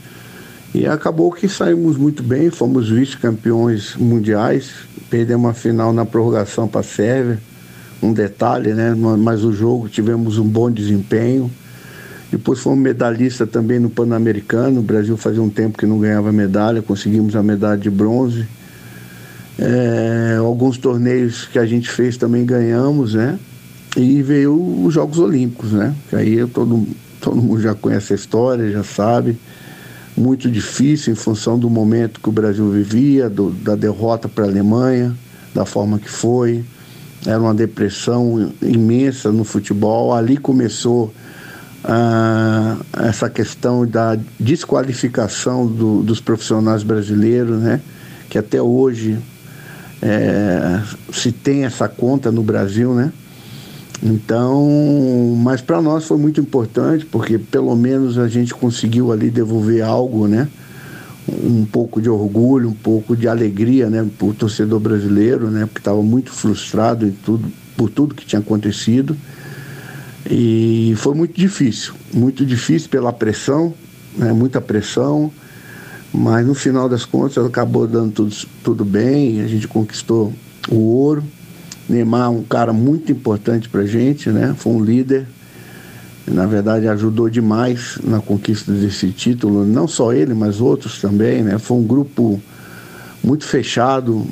E 0.75 0.87
acabou 0.87 1.33
que 1.33 1.49
saímos 1.49 1.97
muito 1.97 2.23
bem, 2.23 2.51
fomos 2.51 2.89
vice-campeões 2.89 3.95
mundiais, 3.97 4.71
perdemos 5.09 5.51
a 5.51 5.55
final 5.55 5.93
na 5.93 6.05
prorrogação 6.05 6.69
para 6.69 6.81
a 6.81 6.85
Sérvia, 6.85 7.41
um 8.03 8.13
detalhe, 8.13 8.73
né? 8.75 8.95
Mas 8.95 9.45
o 9.45 9.53
jogo 9.53 9.89
tivemos 9.89 10.39
um 10.39 10.47
bom 10.47 10.71
desempenho. 10.71 11.51
Depois 12.31 12.59
fomos 12.59 12.81
medalhista 12.81 13.47
também 13.47 13.79
no 13.79 13.89
Pan-Americano. 13.89 14.81
O 14.81 14.83
Brasil 14.83 15.17
fazia 15.17 15.43
um 15.43 15.49
tempo 15.49 15.79
que 15.79 15.87
não 15.87 15.99
ganhava 15.99 16.33
medalha, 16.33 16.83
conseguimos 16.83 17.37
a 17.37 17.43
medalha 17.43 17.79
de 17.79 17.91
bronze. 17.91 18.47
É, 19.59 20.37
alguns 20.39 20.77
torneios 20.77 21.47
que 21.47 21.59
a 21.59 21.65
gente 21.65 21.89
fez 21.89 22.17
também 22.17 22.45
ganhamos, 22.45 23.15
né? 23.15 23.39
E 23.97 24.21
veio 24.23 24.85
os 24.85 24.93
Jogos 24.93 25.19
Olímpicos, 25.19 25.73
né? 25.73 25.95
Que 26.11 26.17
aí 26.17 26.47
todo, 26.47 26.87
todo 27.21 27.37
mundo 27.41 27.61
já 27.63 27.75
conhece 27.75 28.13
a 28.13 28.17
história, 28.17 28.71
já 28.71 28.85
sabe. 28.85 29.39
Muito 30.17 30.51
difícil 30.51 31.13
em 31.13 31.17
função 31.17 31.59
do 31.59 31.71
momento 31.71 32.21
que 32.21 32.29
o 32.29 32.33
Brasil 32.33 32.69
vivia, 32.71 33.31
do, 33.31 33.51
da 33.51 33.75
derrota 33.75 34.29
para 34.29 34.45
a 34.45 34.49
Alemanha, 34.49 35.15
da 35.55 35.65
forma 35.65 35.99
que 35.99 36.11
foi. 36.11 36.65
Era 37.25 37.41
uma 37.41 37.55
depressão 37.55 38.53
imensa 38.61 39.33
no 39.33 39.45
futebol. 39.45 40.13
Ali 40.13 40.37
começou 40.37 41.13
ah, 41.87 42.77
essa 42.99 43.31
questão 43.31 43.87
da 43.87 44.19
desqualificação 44.39 45.67
do, 45.67 46.03
dos 46.03 46.21
profissionais 46.21 46.83
brasileiros, 46.83 47.61
né? 47.61 47.81
que 48.29 48.39
até 48.39 48.61
hoje 48.61 49.19
é, 50.03 50.83
se 51.13 51.33
tem 51.33 51.65
essa 51.65 51.89
conta 51.89 52.31
no 52.31 52.43
Brasil, 52.43 52.95
né? 52.95 53.13
Então, 54.03 55.35
mas 55.39 55.63
para 55.63 55.81
nós 55.81 56.05
foi 56.05 56.19
muito 56.19 56.39
importante, 56.41 57.07
porque 57.07 57.39
pelo 57.39 57.75
menos 57.75 58.19
a 58.19 58.29
gente 58.29 58.53
conseguiu 58.53 59.11
ali 59.11 59.31
devolver 59.31 59.83
algo, 59.83 60.29
né? 60.29 60.49
Um 61.29 61.65
pouco 61.65 62.01
de 62.01 62.11
orgulho, 62.11 62.69
um 62.69 62.75
pouco 62.75 63.17
de 63.17 63.27
alegria, 63.27 63.89
né? 63.89 64.07
Para 64.19 64.27
o 64.27 64.35
torcedor 64.35 64.81
brasileiro, 64.81 65.51
né? 65.51 65.65
Porque 65.65 65.79
estava 65.79 66.03
muito 66.03 66.31
frustrado 66.31 67.07
em 67.07 67.11
tudo, 67.11 67.51
por 67.75 67.89
tudo 67.89 68.15
que 68.15 68.27
tinha 68.27 68.41
acontecido. 68.41 69.17
E 70.29 70.95
foi 70.97 71.15
muito 71.15 71.39
difícil, 71.39 71.95
muito 72.13 72.45
difícil 72.45 72.89
pela 72.89 73.13
pressão, 73.13 73.73
né, 74.17 74.33
muita 74.33 74.61
pressão, 74.61 75.31
mas 76.13 76.47
no 76.47 76.55
final 76.55 76.89
das 76.89 77.05
contas 77.05 77.45
acabou 77.45 77.87
dando 77.87 78.13
tudo, 78.13 78.35
tudo 78.65 78.85
bem, 78.85 79.41
a 79.41 79.47
gente 79.47 79.69
conquistou 79.69 80.33
o 80.69 80.77
ouro. 80.77 81.23
Neymar 81.89 82.33
um 82.33 82.43
cara 82.43 82.73
muito 82.73 83.13
importante 83.13 83.69
para 83.69 83.83
a 83.83 83.87
gente, 83.87 84.29
né? 84.29 84.53
Foi 84.59 84.73
um 84.73 84.83
líder, 84.83 85.25
na 86.27 86.45
verdade 86.45 86.89
ajudou 86.89 87.31
demais 87.31 87.97
na 88.03 88.21
conquista 88.21 88.73
desse 88.73 89.11
título, 89.11 89.65
não 89.65 89.87
só 89.87 90.13
ele, 90.13 90.35
mas 90.35 90.61
outros 90.61 91.01
também, 91.01 91.45
né? 91.45 91.59
Foi 91.59 91.77
um 91.77 91.85
grupo 91.85 92.43
muito 93.23 93.45
fechado, 93.45 94.27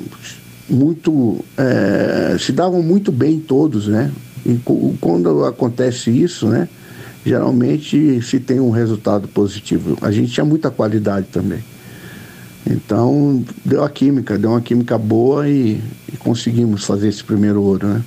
muito 0.69 1.45
é, 1.55 2.35
se 2.37 2.51
davam 2.51 2.81
muito 2.81 3.09
bem 3.09 3.39
todos, 3.39 3.87
né? 3.87 4.11
E 4.45 4.59
quando 5.01 5.43
acontece 5.45 6.11
isso, 6.11 6.47
né, 6.47 6.69
geralmente 7.25 8.21
se 8.21 8.39
tem 8.39 8.59
um 8.59 8.69
resultado 8.69 9.27
positivo. 9.27 9.97
A 10.01 10.11
gente 10.11 10.31
tinha 10.31 10.45
muita 10.45 10.69
qualidade 10.69 11.27
também. 11.31 11.63
Então, 12.67 13.43
deu 13.63 13.83
a 13.83 13.89
química, 13.89 14.37
deu 14.37 14.51
uma 14.51 14.61
química 14.61 14.97
boa 14.97 15.47
e, 15.47 15.81
e 16.11 16.17
conseguimos 16.17 16.83
fazer 16.83 17.09
esse 17.09 17.23
primeiro 17.23 17.61
ouro, 17.61 17.87
né? 17.87 18.03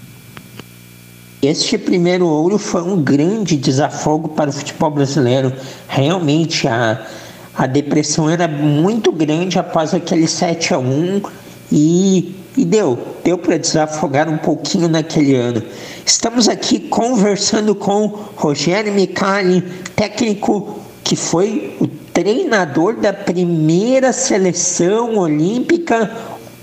Este 1.40 1.78
primeiro 1.78 2.26
ouro 2.26 2.58
foi 2.58 2.82
um 2.82 3.00
grande 3.00 3.56
desafogo 3.56 4.30
para 4.30 4.50
o 4.50 4.52
futebol 4.52 4.90
brasileiro. 4.90 5.52
Realmente 5.86 6.66
a, 6.66 7.06
a 7.54 7.66
depressão 7.66 8.28
era 8.28 8.48
muito 8.48 9.12
grande 9.12 9.56
após 9.56 9.94
aquele 9.94 10.26
7 10.26 10.74
a 10.74 10.78
1 10.78 11.22
e 11.70 12.34
e 12.58 12.64
deu, 12.64 12.98
deu 13.22 13.38
para 13.38 13.56
desafogar 13.56 14.28
um 14.28 14.36
pouquinho 14.36 14.88
naquele 14.88 15.36
ano. 15.36 15.62
Estamos 16.04 16.48
aqui 16.48 16.80
conversando 16.80 17.72
com 17.72 18.06
Rogério 18.34 18.92
Micali, 18.92 19.62
técnico 19.94 20.76
que 21.04 21.14
foi 21.14 21.76
o 21.80 21.86
treinador 21.86 22.96
da 22.96 23.12
primeira 23.12 24.12
seleção 24.12 25.18
olímpica, 25.18 26.10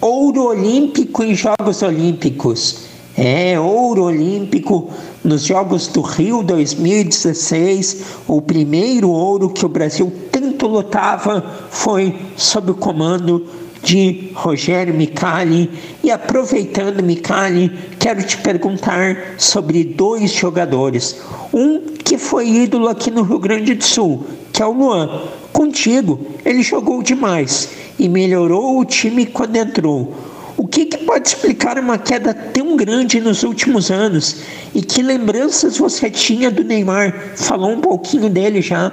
ouro 0.01 0.47
olímpico 0.47 1.23
em 1.23 1.33
Jogos 1.33 1.81
Olímpicos. 1.81 2.79
É, 3.17 3.57
ouro 3.57 4.03
olímpico 4.03 4.89
nos 5.23 5.43
Jogos 5.43 5.87
do 5.87 6.01
Rio 6.01 6.43
2016. 6.43 8.03
O 8.27 8.41
primeiro 8.41 9.09
ouro 9.09 9.49
que 9.49 9.65
o 9.65 9.69
Brasil 9.69 10.11
tanto 10.29 10.67
lutava 10.67 11.41
foi 11.69 12.19
sob 12.35 12.71
o 12.71 12.75
comando 12.75 13.47
de 13.85 14.31
Rogério 14.33 14.93
Micali. 14.93 15.69
E 16.03 16.09
aproveitando, 16.09 17.03
Micali, 17.03 17.71
quero 17.99 18.23
te 18.23 18.35
perguntar 18.37 19.35
sobre 19.37 19.83
dois 19.83 20.31
jogadores. 20.31 21.21
Um 21.53 21.79
que 22.03 22.17
foi 22.17 22.49
ídolo 22.49 22.87
aqui 22.87 23.11
no 23.11 23.21
Rio 23.21 23.39
Grande 23.39 23.75
do 23.75 23.83
Sul, 23.83 24.25
que 24.51 24.61
é 24.61 24.65
o 24.65 24.71
Luan. 24.71 25.21
Contigo, 25.53 26.19
ele 26.43 26.63
jogou 26.63 27.01
demais 27.01 27.69
e 27.97 28.09
melhorou 28.09 28.79
o 28.79 28.85
time 28.85 29.25
quando 29.25 29.55
entrou. 29.55 30.13
O 30.57 30.67
que, 30.67 30.85
que, 30.85 30.97
pode 30.97 31.27
explicar 31.27 31.77
uma 31.77 31.97
queda 31.97 32.33
tão 32.33 32.75
grande 32.75 33.19
nos 33.19 33.43
últimos 33.43 33.91
anos? 33.91 34.37
E 34.73 34.81
que 34.81 35.01
lembranças 35.01 35.77
você 35.77 36.09
tinha 36.09 36.49
do 36.49 36.63
Neymar? 36.63 37.33
Falou 37.35 37.71
um 37.71 37.81
pouquinho 37.81 38.29
dele 38.29 38.61
já. 38.61 38.91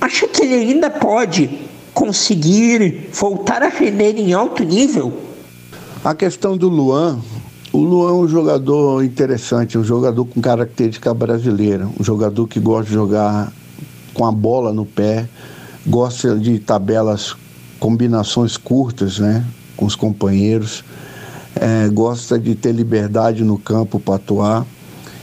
Acha 0.00 0.28
que 0.28 0.42
ele 0.42 0.54
ainda 0.54 0.90
pode 0.90 1.67
conseguir 1.98 3.08
voltar 3.12 3.60
a 3.60 3.68
render 3.68 4.16
em 4.16 4.32
alto 4.32 4.62
nível? 4.62 5.12
A 6.04 6.14
questão 6.14 6.56
do 6.56 6.68
Luan, 6.68 7.18
o 7.72 7.78
Luan 7.78 8.10
é 8.10 8.12
um 8.12 8.28
jogador 8.28 9.02
interessante, 9.02 9.76
um 9.76 9.82
jogador 9.82 10.24
com 10.24 10.40
característica 10.40 11.12
brasileira, 11.12 11.88
um 11.98 12.04
jogador 12.04 12.46
que 12.46 12.60
gosta 12.60 12.84
de 12.84 12.92
jogar 12.92 13.52
com 14.14 14.24
a 14.24 14.30
bola 14.30 14.72
no 14.72 14.86
pé, 14.86 15.28
gosta 15.84 16.38
de 16.38 16.60
tabelas, 16.60 17.34
combinações 17.80 18.56
curtas, 18.56 19.18
né? 19.18 19.44
com 19.76 19.84
os 19.84 19.96
companheiros, 19.96 20.84
é, 21.56 21.88
gosta 21.88 22.38
de 22.38 22.54
ter 22.54 22.70
liberdade 22.70 23.42
no 23.42 23.58
campo 23.58 23.98
para 23.98 24.14
atuar. 24.14 24.64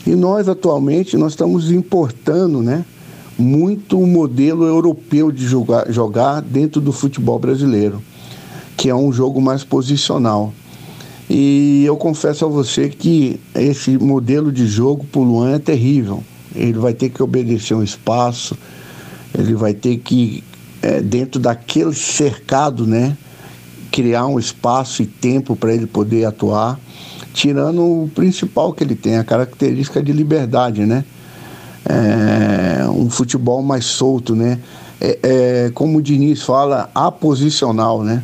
E 0.05 0.13
nós 0.13 0.49
atualmente 0.49 1.15
nós 1.15 1.31
estamos 1.31 1.71
importando, 1.71 2.61
né, 2.61 2.83
muito 3.37 3.99
o 3.99 4.07
modelo 4.07 4.65
europeu 4.65 5.31
de 5.31 5.45
jogar, 5.45 5.91
jogar 5.91 6.41
dentro 6.41 6.79
do 6.79 6.91
futebol 6.91 7.37
brasileiro, 7.37 8.01
que 8.77 8.89
é 8.89 8.95
um 8.95 9.11
jogo 9.11 9.41
mais 9.41 9.63
posicional. 9.63 10.53
E 11.29 11.83
eu 11.85 11.97
confesso 11.97 12.45
a 12.45 12.47
você 12.47 12.89
que 12.89 13.39
esse 13.55 13.97
modelo 13.97 14.51
de 14.51 14.67
jogo 14.67 15.05
para 15.05 15.21
o 15.21 15.23
Luan 15.23 15.55
é 15.55 15.59
terrível. 15.59 16.23
Ele 16.55 16.77
vai 16.77 16.93
ter 16.93 17.09
que 17.09 17.21
obedecer 17.21 17.73
um 17.73 17.83
espaço, 17.83 18.55
ele 19.37 19.55
vai 19.55 19.73
ter 19.73 19.97
que, 19.97 20.43
é, 20.81 21.01
dentro 21.01 21.39
daquele 21.39 21.93
cercado, 21.93 22.85
né, 22.85 23.17
criar 23.91 24.27
um 24.27 24.39
espaço 24.39 25.01
e 25.01 25.05
tempo 25.05 25.55
para 25.55 25.73
ele 25.73 25.85
poder 25.85 26.25
atuar, 26.25 26.79
tirando 27.33 27.81
o 27.81 28.09
principal 28.13 28.71
que 28.71 28.83
ele 28.83 28.95
tem, 28.95 29.17
a 29.17 29.23
característica 29.23 30.01
de 30.01 30.13
liberdade, 30.13 30.85
né? 30.85 31.03
É, 31.87 32.74
um 32.95 33.09
futebol 33.09 33.61
mais 33.61 33.85
solto, 33.85 34.35
né? 34.35 34.59
É, 34.99 35.19
é, 35.23 35.71
como 35.73 35.97
o 35.97 36.01
Diniz 36.01 36.41
fala, 36.43 36.89
aposicional, 36.95 38.03
né? 38.03 38.23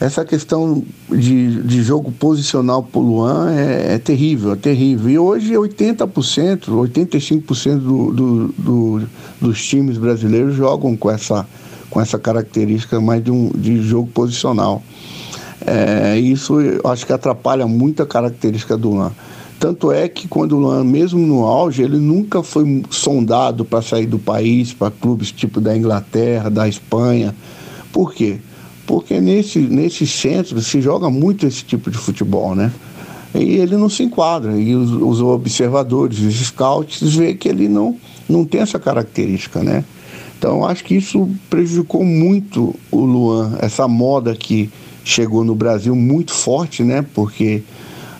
Essa 0.00 0.24
questão 0.24 0.82
de, 1.10 1.62
de 1.62 1.82
jogo 1.82 2.12
posicional 2.12 2.82
para 2.82 3.00
o 3.00 3.02
Luan 3.02 3.52
é, 3.52 3.94
é, 3.94 3.98
terrível, 3.98 4.52
é 4.52 4.56
terrível. 4.56 5.08
E 5.10 5.18
hoje 5.18 5.54
80%, 5.54 6.66
85% 6.66 7.78
do, 7.78 8.12
do, 8.12 8.48
do, 8.58 9.02
dos 9.40 9.64
times 9.64 9.96
brasileiros 9.96 10.54
jogam 10.54 10.96
com 10.96 11.10
essa, 11.10 11.46
com 11.88 12.00
essa 12.00 12.18
característica 12.18 13.00
mais 13.00 13.22
de, 13.22 13.30
um, 13.30 13.50
de 13.54 13.80
jogo 13.82 14.08
posicional. 14.08 14.82
É, 15.66 16.18
isso 16.18 16.60
eu 16.60 16.90
acho 16.90 17.06
que 17.06 17.12
atrapalha 17.12 17.66
muito 17.66 18.02
a 18.02 18.06
característica 18.06 18.76
do 18.76 18.90
Luan. 18.90 19.12
Tanto 19.64 19.90
é 19.90 20.10
que 20.10 20.28
quando 20.28 20.58
o 20.58 20.60
Luan, 20.60 20.84
mesmo 20.84 21.26
no 21.26 21.46
auge, 21.46 21.82
ele 21.82 21.96
nunca 21.96 22.42
foi 22.42 22.82
sondado 22.90 23.64
para 23.64 23.80
sair 23.80 24.04
do 24.04 24.18
país, 24.18 24.74
para 24.74 24.90
clubes 24.90 25.32
tipo 25.32 25.58
da 25.58 25.74
Inglaterra, 25.74 26.50
da 26.50 26.68
Espanha. 26.68 27.34
Por 27.90 28.12
quê? 28.12 28.36
Porque 28.86 29.18
nesse, 29.22 29.58
nesse 29.60 30.06
centro 30.06 30.60
se 30.60 30.82
joga 30.82 31.08
muito 31.08 31.46
esse 31.46 31.64
tipo 31.64 31.90
de 31.90 31.96
futebol, 31.96 32.54
né? 32.54 32.70
E 33.34 33.54
ele 33.54 33.78
não 33.78 33.88
se 33.88 34.02
enquadra. 34.02 34.54
E 34.60 34.74
os, 34.74 34.90
os 34.90 35.22
observadores, 35.22 36.18
os 36.18 36.34
scouts, 36.34 37.00
vê 37.16 37.32
que 37.32 37.48
ele 37.48 37.66
não, 37.66 37.96
não 38.28 38.44
tem 38.44 38.60
essa 38.60 38.78
característica, 38.78 39.62
né? 39.62 39.82
Então 40.38 40.66
acho 40.66 40.84
que 40.84 40.94
isso 40.94 41.26
prejudicou 41.48 42.04
muito 42.04 42.74
o 42.90 43.00
Luan, 43.00 43.56
essa 43.62 43.88
moda 43.88 44.36
que 44.36 44.70
chegou 45.02 45.42
no 45.42 45.54
Brasil 45.54 45.96
muito 45.96 46.34
forte, 46.34 46.82
né? 46.82 47.02
Porque 47.14 47.62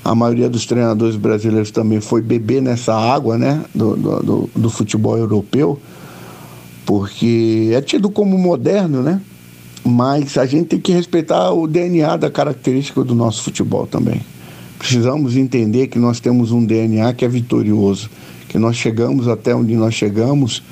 a 0.05 0.14
maioria 0.14 0.51
dos 0.51 0.67
treinadores 0.67 1.17
brasileiros 1.17 1.71
também 1.71 2.01
foi 2.01 2.21
beber 2.21 2.61
nessa 2.61 2.95
água, 2.95 3.38
né? 3.38 3.64
Do, 3.75 3.97
do, 3.97 4.51
do 4.55 4.71
futebol 4.71 5.17
europeu, 5.17 5.81
porque 6.85 7.71
é 7.73 7.81
tido 7.81 8.11
como 8.11 8.37
moderno, 8.37 9.03
né? 9.03 9.21
Mas 9.83 10.37
a 10.37 10.45
gente 10.45 10.67
tem 10.69 10.81
que 10.81 10.93
respeitar 10.93 11.53
o 11.53 11.67
DNA 11.67 12.17
da 12.17 12.31
característica 12.31 13.03
do 13.03 13.14
nosso 13.14 13.43
futebol 13.43 13.87
também. 13.87 14.21
Precisamos 14.79 15.37
entender 15.37 15.87
que 15.87 15.99
nós 15.99 16.21
temos 16.21 16.53
um 16.53 16.64
DNA 16.64 17.14
que 17.14 17.25
é 17.25 17.29
vitorioso, 17.29 18.11
que 18.49 18.59
nós 18.59 18.77
chegamos 18.77 19.27
até 19.27 19.55
onde 19.55 19.75
nós 19.75 19.95
chegamos 19.95 20.62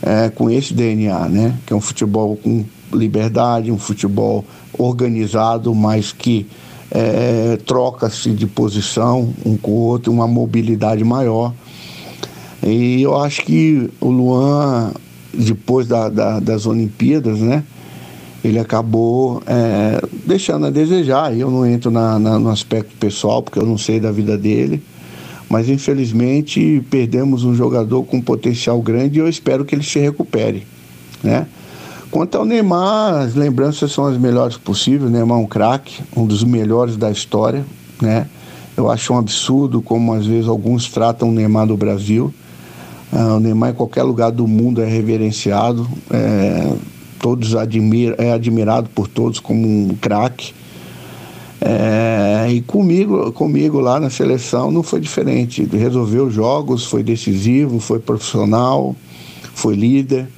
é, 0.00 0.28
com 0.30 0.48
esse 0.48 0.72
DNA, 0.72 1.28
né? 1.28 1.58
Que 1.66 1.72
é 1.72 1.76
um 1.76 1.80
futebol 1.80 2.36
com 2.36 2.64
liberdade, 2.92 3.72
um 3.72 3.78
futebol 3.78 4.44
organizado, 4.78 5.74
mas 5.74 6.12
que 6.12 6.46
é, 6.90 7.58
troca-se 7.64 8.30
de 8.30 8.46
posição 8.46 9.32
um 9.44 9.56
com 9.56 9.70
o 9.70 9.74
outro, 9.74 10.12
uma 10.12 10.26
mobilidade 10.26 11.02
maior. 11.04 11.52
E 12.62 13.02
eu 13.02 13.16
acho 13.16 13.42
que 13.42 13.90
o 14.00 14.08
Luan, 14.08 14.92
depois 15.32 15.86
da, 15.86 16.08
da, 16.08 16.40
das 16.40 16.66
Olimpíadas, 16.66 17.38
né? 17.38 17.62
Ele 18.44 18.58
acabou 18.58 19.42
é, 19.46 20.00
deixando 20.24 20.66
a 20.66 20.70
desejar. 20.70 21.36
Eu 21.36 21.50
não 21.50 21.66
entro 21.66 21.90
na, 21.90 22.18
na, 22.18 22.38
no 22.38 22.48
aspecto 22.48 22.94
pessoal, 22.96 23.42
porque 23.42 23.58
eu 23.58 23.66
não 23.66 23.76
sei 23.76 23.98
da 23.98 24.12
vida 24.12 24.38
dele. 24.38 24.82
Mas 25.48 25.68
infelizmente 25.68 26.84
perdemos 26.90 27.44
um 27.44 27.54
jogador 27.54 28.04
com 28.04 28.20
potencial 28.20 28.80
grande 28.80 29.18
e 29.18 29.22
eu 29.22 29.28
espero 29.28 29.64
que 29.64 29.74
ele 29.74 29.82
se 29.82 29.98
recupere. 29.98 30.66
Né? 31.22 31.46
Quanto 32.16 32.38
ao 32.38 32.46
Neymar, 32.46 33.16
as 33.16 33.34
lembranças 33.34 33.92
são 33.92 34.06
as 34.06 34.16
melhores 34.16 34.56
possíveis. 34.56 35.10
O 35.10 35.12
Neymar 35.12 35.38
é 35.38 35.42
um 35.42 35.46
craque, 35.46 36.02
um 36.16 36.24
dos 36.24 36.42
melhores 36.42 36.96
da 36.96 37.10
história, 37.10 37.62
né? 38.00 38.26
Eu 38.74 38.90
acho 38.90 39.12
um 39.12 39.18
absurdo 39.18 39.82
como 39.82 40.14
às 40.14 40.24
vezes 40.24 40.48
alguns 40.48 40.88
tratam 40.88 41.28
o 41.28 41.30
Neymar 41.32 41.66
do 41.66 41.76
Brasil. 41.76 42.32
Ah, 43.12 43.34
o 43.34 43.38
Neymar 43.38 43.72
em 43.72 43.74
qualquer 43.74 44.02
lugar 44.02 44.32
do 44.32 44.48
mundo 44.48 44.80
é 44.80 44.86
reverenciado, 44.86 45.86
é, 46.10 46.72
todos 47.20 47.54
admira, 47.54 48.14
é 48.16 48.32
admirado 48.32 48.88
por 48.94 49.08
todos 49.08 49.38
como 49.38 49.68
um 49.68 49.94
craque. 50.00 50.54
É, 51.60 52.46
e 52.48 52.62
comigo, 52.62 53.30
comigo 53.32 53.78
lá 53.78 54.00
na 54.00 54.08
seleção 54.08 54.70
não 54.70 54.82
foi 54.82 55.00
diferente. 55.00 55.68
Resolveu 55.70 56.30
jogos, 56.30 56.86
foi 56.86 57.02
decisivo, 57.02 57.78
foi 57.78 57.98
profissional, 57.98 58.96
foi 59.52 59.76
líder. 59.76 60.28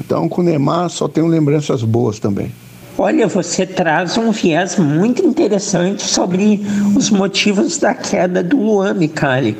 Então, 0.00 0.28
com 0.28 0.40
o 0.40 0.44
Neymar 0.44 0.88
só 0.90 1.08
tenho 1.08 1.26
lembranças 1.26 1.82
boas 1.82 2.18
também. 2.18 2.52
Olha, 2.96 3.26
você 3.26 3.66
traz 3.66 4.16
um 4.16 4.30
viés 4.30 4.76
muito 4.78 5.24
interessante 5.26 6.04
sobre 6.04 6.60
os 6.96 7.10
motivos 7.10 7.76
da 7.78 7.92
queda 7.92 8.42
do 8.42 8.56
Luan, 8.56 8.94
Micali. 8.94 9.56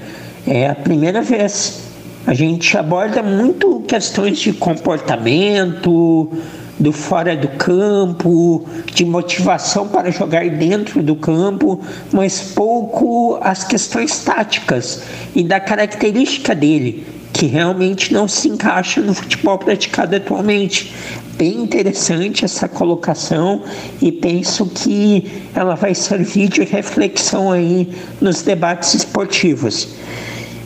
É 0.46 0.68
a 0.68 0.74
primeira 0.74 1.20
vez. 1.20 1.80
A 2.26 2.32
gente 2.32 2.76
aborda 2.78 3.22
muito 3.22 3.80
questões 3.88 4.38
de 4.38 4.52
comportamento, 4.52 6.30
do 6.78 6.92
fora 6.92 7.36
do 7.36 7.48
campo, 7.48 8.66
de 8.86 9.04
motivação 9.04 9.88
para 9.88 10.10
jogar 10.10 10.48
dentro 10.48 11.02
do 11.02 11.16
campo, 11.16 11.80
mas 12.12 12.52
pouco 12.54 13.38
as 13.40 13.64
questões 13.64 14.18
táticas 14.20 15.02
e 15.34 15.42
da 15.42 15.60
característica 15.60 16.54
dele 16.54 17.13
que 17.34 17.46
realmente 17.46 18.12
não 18.14 18.28
se 18.28 18.48
encaixa 18.48 19.00
no 19.02 19.12
futebol 19.12 19.58
praticado 19.58 20.14
atualmente. 20.14 20.94
Bem 21.36 21.62
interessante 21.62 22.44
essa 22.44 22.68
colocação 22.68 23.64
e 24.00 24.12
penso 24.12 24.66
que 24.66 25.42
ela 25.52 25.74
vai 25.74 25.96
servir 25.96 26.48
de 26.48 26.62
reflexão 26.62 27.50
aí 27.50 27.92
nos 28.20 28.42
debates 28.42 28.94
esportivos. 28.94 29.88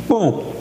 Bom, 0.06 0.52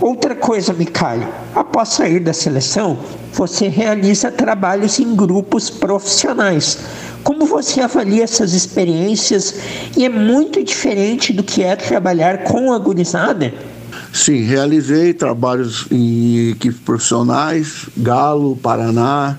outra 0.00 0.34
coisa, 0.34 0.72
Micalho, 0.72 1.28
após 1.54 1.90
sair 1.90 2.18
da 2.18 2.32
seleção, 2.32 2.98
você 3.32 3.68
realiza 3.68 4.32
trabalhos 4.32 4.98
em 4.98 5.14
grupos 5.14 5.70
profissionais. 5.70 6.78
Como 7.22 7.46
você 7.46 7.80
avalia 7.80 8.24
essas 8.24 8.54
experiências 8.54 9.54
e 9.96 10.04
é 10.04 10.08
muito 10.08 10.64
diferente 10.64 11.32
do 11.32 11.44
que 11.44 11.62
é 11.62 11.76
trabalhar 11.76 12.38
com 12.42 12.72
a 12.72 12.78
gurizada? 12.78 13.54
Sim, 14.14 14.42
realizei 14.42 15.12
trabalhos 15.12 15.88
em 15.90 16.50
equipes 16.50 16.78
profissionais, 16.78 17.88
Galo, 17.96 18.54
Paraná, 18.54 19.36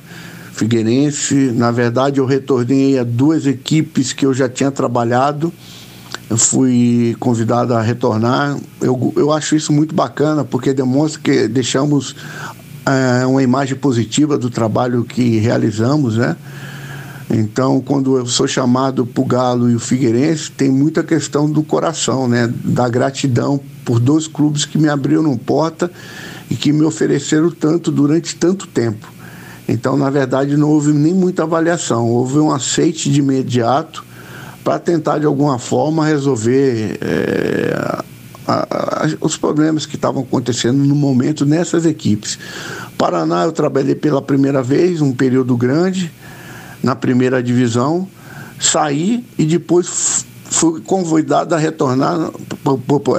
Figueirense. 0.51 1.33
Na 1.53 1.71
verdade, 1.71 2.19
eu 2.19 2.25
retornei 2.25 2.99
a 2.99 3.05
duas 3.05 3.47
equipes 3.47 4.11
que 4.11 4.25
eu 4.25 4.33
já 4.33 4.49
tinha 4.49 4.69
trabalhado. 4.69 5.51
Eu 6.29 6.37
fui 6.37 7.15
convidado 7.21 7.73
a 7.73 7.81
retornar. 7.81 8.57
Eu, 8.81 9.13
eu 9.15 9.31
acho 9.31 9.55
isso 9.55 9.71
muito 9.71 9.95
bacana, 9.95 10.43
porque 10.43 10.73
demonstra 10.73 11.21
que 11.21 11.47
deixamos 11.47 12.13
é, 12.85 13.25
uma 13.25 13.41
imagem 13.41 13.77
positiva 13.77 14.37
do 14.37 14.49
trabalho 14.49 15.05
que 15.05 15.37
realizamos, 15.37 16.17
né? 16.17 16.35
Então, 17.29 17.81
quando 17.81 18.17
eu 18.17 18.25
sou 18.25 18.47
chamado 18.47 19.05
para 19.05 19.21
o 19.21 19.25
Galo 19.25 19.69
e 19.69 19.75
o 19.75 19.79
Figueirense, 19.79 20.51
tem 20.51 20.69
muita 20.69 21.03
questão 21.03 21.49
do 21.49 21.63
coração, 21.63 22.27
né? 22.27 22.51
Da 22.63 22.87
gratidão 22.87 23.59
por 23.83 23.99
dois 23.99 24.27
clubes 24.27 24.63
que 24.63 24.77
me 24.77 24.87
abriram 24.87 25.35
porta 25.37 25.91
e 26.49 26.55
que 26.55 26.71
me 26.71 26.83
ofereceram 26.83 27.49
tanto 27.49 27.91
durante 27.91 28.35
tanto 28.35 28.67
tempo. 28.67 29.11
Então, 29.67 29.97
na 29.97 30.09
verdade, 30.09 30.55
não 30.55 30.69
houve 30.69 30.93
nem 30.93 31.13
muita 31.13 31.43
avaliação, 31.43 32.07
houve 32.07 32.37
um 32.37 32.51
aceite 32.51 33.09
de 33.09 33.19
imediato 33.19 34.05
para 34.63 34.77
tentar, 34.79 35.17
de 35.17 35.25
alguma 35.25 35.57
forma, 35.57 36.05
resolver 36.05 36.97
é, 37.01 38.03
a, 38.47 39.03
a, 39.03 39.07
os 39.21 39.37
problemas 39.37 39.85
que 39.85 39.95
estavam 39.95 40.21
acontecendo 40.21 40.77
no 40.77 40.95
momento 40.95 41.45
nessas 41.45 41.85
equipes. 41.85 42.37
Paraná, 42.97 43.43
eu 43.43 43.51
trabalhei 43.51 43.95
pela 43.95 44.21
primeira 44.21 44.61
vez, 44.61 45.01
um 45.01 45.11
período 45.11 45.57
grande, 45.57 46.11
na 46.85 46.95
primeira 46.95 47.41
divisão, 47.41 48.07
saí 48.59 49.25
e 49.39 49.43
depois 49.43 50.23
fui 50.43 50.79
convidado 50.81 51.55
a 51.55 51.57
retornar 51.57 52.31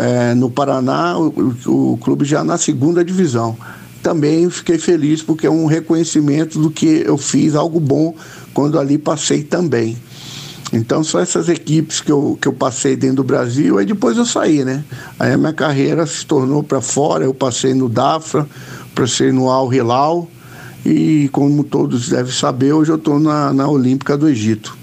é, 0.01 0.35
no 0.35 0.49
Paraná, 0.49 1.19
o, 1.19 1.55
o 1.67 1.99
clube 1.99 2.25
já 2.25 2.45
na 2.45 2.57
segunda 2.57 3.05
divisão 3.05 3.57
também 4.07 4.49
fiquei 4.49 4.79
feliz 4.79 5.21
porque 5.21 5.49
é 5.49 5.51
um 5.51 5.67
reconhecimento 5.67 6.61
do 6.61 6.71
que 6.71 7.03
eu 7.05 7.19
fiz 7.19 7.57
algo 7.57 7.81
bom 7.81 8.15
quando 8.55 8.79
ali 8.79 8.99
passei 8.99 9.43
também. 9.43 9.97
Então, 10.73 11.03
só 11.03 11.19
essas 11.19 11.49
equipes 11.49 12.01
que 12.01 12.13
eu, 12.13 12.39
que 12.41 12.47
eu 12.47 12.53
passei 12.53 12.95
dentro 12.95 13.17
do 13.17 13.25
Brasil, 13.25 13.79
aí 13.79 13.85
depois 13.85 14.17
eu 14.17 14.25
saí, 14.25 14.65
né? 14.65 14.85
Aí 15.19 15.33
a 15.33 15.37
minha 15.37 15.53
carreira 15.53 16.07
se 16.07 16.25
tornou 16.25 16.63
para 16.63 16.81
fora, 16.81 17.25
eu 17.25 17.35
passei 17.35 17.75
no 17.75 17.89
Dafra, 17.89 18.47
passei 18.95 19.33
no 19.33 19.51
Al 19.51 19.75
Hilal 19.75 20.29
e, 20.87 21.29
como 21.31 21.65
todos 21.65 22.09
devem 22.09 22.33
saber, 22.33 22.73
hoje 22.73 22.93
eu 22.93 22.97
estou 22.97 23.19
na, 23.19 23.53
na 23.53 23.69
Olímpica 23.69 24.17
do 24.17 24.29
Egito. 24.29 24.77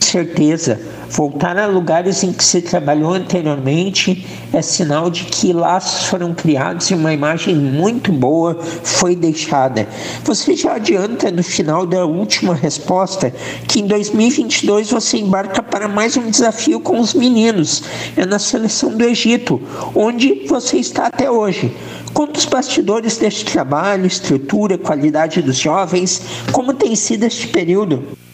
Certeza. 0.00 0.80
Voltar 1.10 1.56
a 1.56 1.66
lugares 1.66 2.22
em 2.22 2.32
que 2.32 2.44
se 2.44 2.60
trabalhou 2.60 3.14
anteriormente 3.14 4.26
é 4.52 4.60
sinal 4.60 5.10
de 5.10 5.24
que 5.24 5.52
laços 5.54 6.06
foram 6.06 6.34
criados 6.34 6.90
e 6.90 6.94
uma 6.94 7.12
imagem 7.12 7.56
muito 7.56 8.12
boa 8.12 8.54
foi 8.84 9.16
deixada. 9.16 9.88
Você 10.24 10.54
já 10.54 10.74
adianta 10.74 11.30
no 11.30 11.42
final 11.42 11.86
da 11.86 12.04
última 12.04 12.54
resposta 12.54 13.32
que 13.66 13.80
em 13.80 13.86
2022 13.86 14.90
você 14.90 15.16
embarca 15.16 15.62
para 15.62 15.88
mais 15.88 16.16
um 16.16 16.30
desafio 16.30 16.78
com 16.78 17.00
os 17.00 17.14
meninos. 17.14 17.82
É 18.14 18.26
na 18.26 18.38
seleção 18.38 18.94
do 18.94 19.02
Egito, 19.02 19.60
onde 19.94 20.46
você 20.46 20.76
está 20.76 21.06
até 21.06 21.30
hoje. 21.30 21.74
Conta 22.12 22.38
os 22.38 22.44
bastidores 22.44 23.16
deste 23.16 23.46
trabalho, 23.46 24.06
estrutura, 24.06 24.76
qualidade 24.76 25.40
dos 25.40 25.56
jovens, 25.56 26.20
como 26.52 26.74
tem 26.74 26.94
sido 26.94 27.24
este 27.24 27.48
período. 27.48 28.27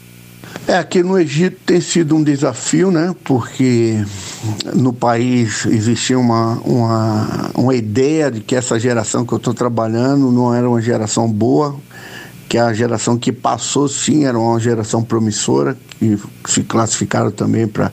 É, 0.66 0.78
aqui 0.78 1.02
no 1.02 1.18
Egito 1.18 1.58
tem 1.66 1.78
sido 1.78 2.16
um 2.16 2.22
desafio, 2.22 2.90
né? 2.90 3.14
Porque 3.22 4.02
no 4.74 4.94
país 4.94 5.66
existia 5.66 6.18
uma, 6.18 6.54
uma, 6.64 7.50
uma 7.54 7.74
ideia 7.74 8.30
de 8.30 8.40
que 8.40 8.56
essa 8.56 8.80
geração 8.80 9.26
que 9.26 9.34
eu 9.34 9.36
estou 9.36 9.52
trabalhando 9.52 10.32
não 10.32 10.54
era 10.54 10.66
uma 10.66 10.80
geração 10.80 11.30
boa, 11.30 11.76
que 12.48 12.56
a 12.56 12.72
geração 12.72 13.18
que 13.18 13.30
passou 13.30 13.88
sim 13.88 14.24
era 14.24 14.38
uma 14.38 14.58
geração 14.58 15.02
promissora, 15.02 15.76
que 15.98 16.18
se 16.46 16.62
classificaram 16.62 17.30
também 17.30 17.68
para 17.68 17.92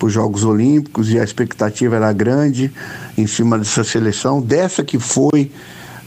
os 0.00 0.12
Jogos 0.12 0.44
Olímpicos 0.44 1.10
e 1.10 1.18
a 1.18 1.24
expectativa 1.24 1.96
era 1.96 2.12
grande 2.12 2.70
em 3.18 3.26
cima 3.26 3.58
dessa 3.58 3.82
seleção. 3.82 4.40
Dessa 4.40 4.84
que 4.84 5.00
foi, 5.00 5.50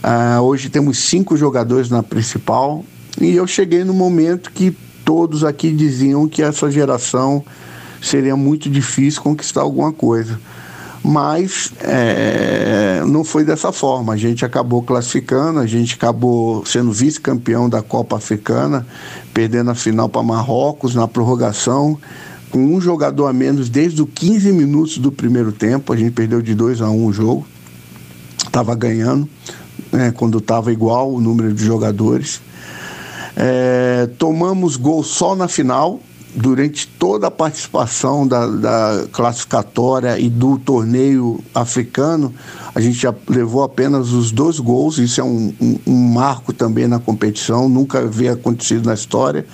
uh, 0.01 0.41
hoje 0.41 0.69
temos 0.69 0.99
cinco 0.99 1.35
jogadores 1.35 1.89
na 1.89 2.01
principal 2.01 2.85
e 3.19 3.35
eu 3.35 3.45
cheguei 3.45 3.83
no 3.83 3.93
momento 3.93 4.51
que 4.51 4.77
todos 5.07 5.45
aqui 5.45 5.71
diziam 5.71 6.27
que 6.27 6.43
essa 6.43 6.69
geração 6.69 7.41
seria 8.01 8.35
muito 8.35 8.69
difícil 8.69 9.21
conquistar 9.21 9.61
alguma 9.61 9.93
coisa. 9.93 10.37
Mas 11.01 11.71
é, 11.79 13.01
não 13.07 13.23
foi 13.23 13.45
dessa 13.45 13.71
forma. 13.71 14.11
A 14.11 14.17
gente 14.17 14.43
acabou 14.43 14.83
classificando, 14.83 15.59
a 15.59 15.65
gente 15.65 15.95
acabou 15.95 16.65
sendo 16.65 16.91
vice-campeão 16.91 17.69
da 17.69 17.81
Copa 17.81 18.17
Africana, 18.17 18.85
perdendo 19.33 19.71
a 19.71 19.75
final 19.75 20.09
para 20.09 20.21
Marrocos 20.21 20.93
na 20.93 21.07
prorrogação, 21.07 21.97
com 22.51 22.59
um 22.59 22.81
jogador 22.81 23.27
a 23.27 23.33
menos 23.33 23.69
desde 23.69 24.01
os 24.01 24.09
15 24.13 24.51
minutos 24.51 24.97
do 24.97 25.09
primeiro 25.09 25.53
tempo. 25.53 25.93
A 25.93 25.95
gente 25.95 26.11
perdeu 26.11 26.41
de 26.41 26.53
2 26.53 26.81
a 26.81 26.89
1 26.89 26.93
um 26.93 27.05
o 27.05 27.13
jogo, 27.13 27.47
estava 28.45 28.75
ganhando, 28.75 29.29
né, 29.89 30.11
quando 30.11 30.39
estava 30.39 30.69
igual 30.69 31.13
o 31.13 31.21
número 31.21 31.53
de 31.53 31.63
jogadores. 31.63 32.41
É, 33.39 34.09
tomamos 34.17 34.77
gol 34.77 35.03
só 35.03 35.35
na 35.35 35.47
final, 35.47 35.99
durante 36.33 36.87
toda 36.87 37.27
a 37.27 37.31
participação 37.31 38.27
da, 38.27 38.47
da, 38.47 39.05
classificatória 39.11 40.19
e 40.19 40.27
do 40.27 40.57
torneio 40.57 41.39
africano, 41.53 42.33
a 42.73 42.81
gente 42.81 42.97
já 42.97 43.13
levou 43.27 43.63
apenas 43.63 44.11
os 44.11 44.31
dois 44.31 44.59
gols, 44.59 44.97
isso 44.97 45.21
é 45.21 45.23
um, 45.23 45.53
um, 45.61 45.79
um 45.85 46.13
marco 46.13 46.51
também 46.51 46.87
na 46.87 46.99
competição, 46.99 47.69
nunca 47.69 47.99
havia 47.99 48.33
acontecido 48.33 48.87
na 48.87 48.93
história. 48.95 49.45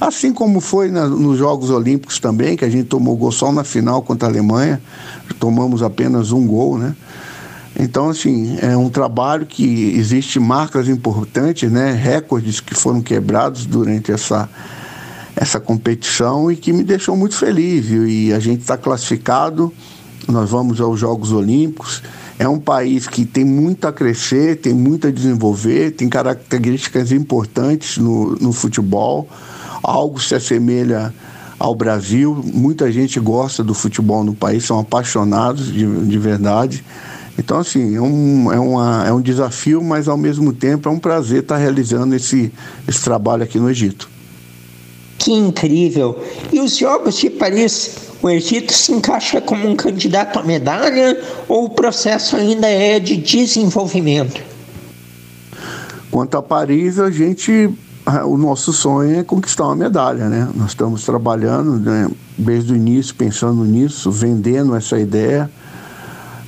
Assim 0.00 0.32
como 0.32 0.60
foi 0.60 0.90
na, 0.90 1.06
nos 1.08 1.36
Jogos 1.36 1.70
Olímpicos 1.70 2.20
também, 2.20 2.56
que 2.56 2.64
a 2.64 2.70
gente 2.70 2.84
tomou 2.84 3.16
gol 3.16 3.32
só 3.32 3.50
na 3.50 3.64
final 3.64 4.02
contra 4.02 4.28
a 4.28 4.30
Alemanha, 4.30 4.80
tomamos 5.40 5.82
apenas 5.82 6.30
um 6.30 6.46
gol, 6.46 6.78
né? 6.78 6.94
Então, 7.82 8.10
assim, 8.10 8.56
é 8.62 8.76
um 8.76 8.88
trabalho 8.88 9.44
que 9.44 9.92
existe 9.96 10.38
marcas 10.38 10.88
importantes, 10.88 11.68
né, 11.68 11.90
recordes 11.92 12.60
que 12.60 12.76
foram 12.76 13.02
quebrados 13.02 13.66
durante 13.66 14.12
essa, 14.12 14.48
essa 15.34 15.58
competição 15.58 16.48
e 16.48 16.54
que 16.54 16.72
me 16.72 16.84
deixou 16.84 17.16
muito 17.16 17.34
feliz. 17.34 17.86
E 17.90 18.32
a 18.32 18.38
gente 18.38 18.60
está 18.60 18.76
classificado, 18.76 19.72
nós 20.28 20.48
vamos 20.48 20.80
aos 20.80 21.00
Jogos 21.00 21.32
Olímpicos. 21.32 22.04
É 22.38 22.48
um 22.48 22.60
país 22.60 23.08
que 23.08 23.24
tem 23.24 23.44
muito 23.44 23.84
a 23.88 23.92
crescer, 23.92 24.60
tem 24.60 24.72
muito 24.72 25.08
a 25.08 25.10
desenvolver, 25.10 25.90
tem 25.90 26.08
características 26.08 27.10
importantes 27.10 27.98
no, 27.98 28.36
no 28.36 28.52
futebol. 28.52 29.28
Algo 29.82 30.20
se 30.20 30.36
assemelha 30.36 31.12
ao 31.58 31.74
Brasil. 31.74 32.40
Muita 32.44 32.92
gente 32.92 33.18
gosta 33.18 33.64
do 33.64 33.74
futebol 33.74 34.22
no 34.22 34.34
país, 34.34 34.64
são 34.64 34.78
apaixonados 34.78 35.66
de, 35.66 35.84
de 36.06 36.18
verdade. 36.18 36.84
Então, 37.38 37.58
assim, 37.58 37.96
é 37.96 38.00
um, 38.00 38.52
é, 38.52 38.58
uma, 38.58 39.06
é 39.06 39.12
um 39.12 39.20
desafio, 39.20 39.82
mas 39.82 40.06
ao 40.06 40.16
mesmo 40.16 40.52
tempo 40.52 40.88
é 40.88 40.92
um 40.92 40.98
prazer 40.98 41.42
estar 41.42 41.56
realizando 41.56 42.14
esse, 42.14 42.52
esse 42.86 43.02
trabalho 43.02 43.42
aqui 43.42 43.58
no 43.58 43.70
Egito. 43.70 44.08
Que 45.18 45.32
incrível! 45.32 46.22
E 46.52 46.60
os 46.60 46.76
Jogos 46.76 47.16
de 47.16 47.30
Paris, 47.30 47.96
o 48.20 48.28
Egito 48.28 48.72
se 48.72 48.92
encaixa 48.92 49.40
como 49.40 49.68
um 49.68 49.76
candidato 49.76 50.38
à 50.38 50.42
medalha 50.42 51.18
ou 51.48 51.66
o 51.66 51.70
processo 51.70 52.36
ainda 52.36 52.68
é 52.68 52.98
de 52.98 53.16
desenvolvimento? 53.16 54.40
Quanto 56.10 56.36
a 56.36 56.42
Paris, 56.42 56.98
a 56.98 57.10
gente 57.10 57.70
o 58.26 58.36
nosso 58.36 58.72
sonho 58.72 59.20
é 59.20 59.22
conquistar 59.22 59.64
uma 59.64 59.76
medalha, 59.76 60.28
né? 60.28 60.48
Nós 60.54 60.70
estamos 60.70 61.04
trabalhando 61.04 61.78
né, 61.78 62.10
desde 62.36 62.72
o 62.72 62.76
início, 62.76 63.14
pensando 63.14 63.64
nisso, 63.64 64.10
vendendo 64.10 64.74
essa 64.74 64.98
ideia. 64.98 65.48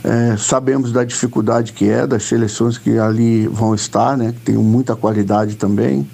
É, 0.04 0.36
sabemos 0.36 0.92
da 0.92 1.02
dificuldade 1.02 1.72
que 1.72 1.88
é, 1.88 2.06
das 2.06 2.24
seleções 2.24 2.76
que 2.76 2.98
ali 2.98 3.46
vão 3.46 3.74
estar, 3.74 4.18
né, 4.18 4.32
que 4.32 4.40
tem 4.40 4.54
muita 4.54 4.94
qualidade 4.94 5.56
também. 5.56 6.06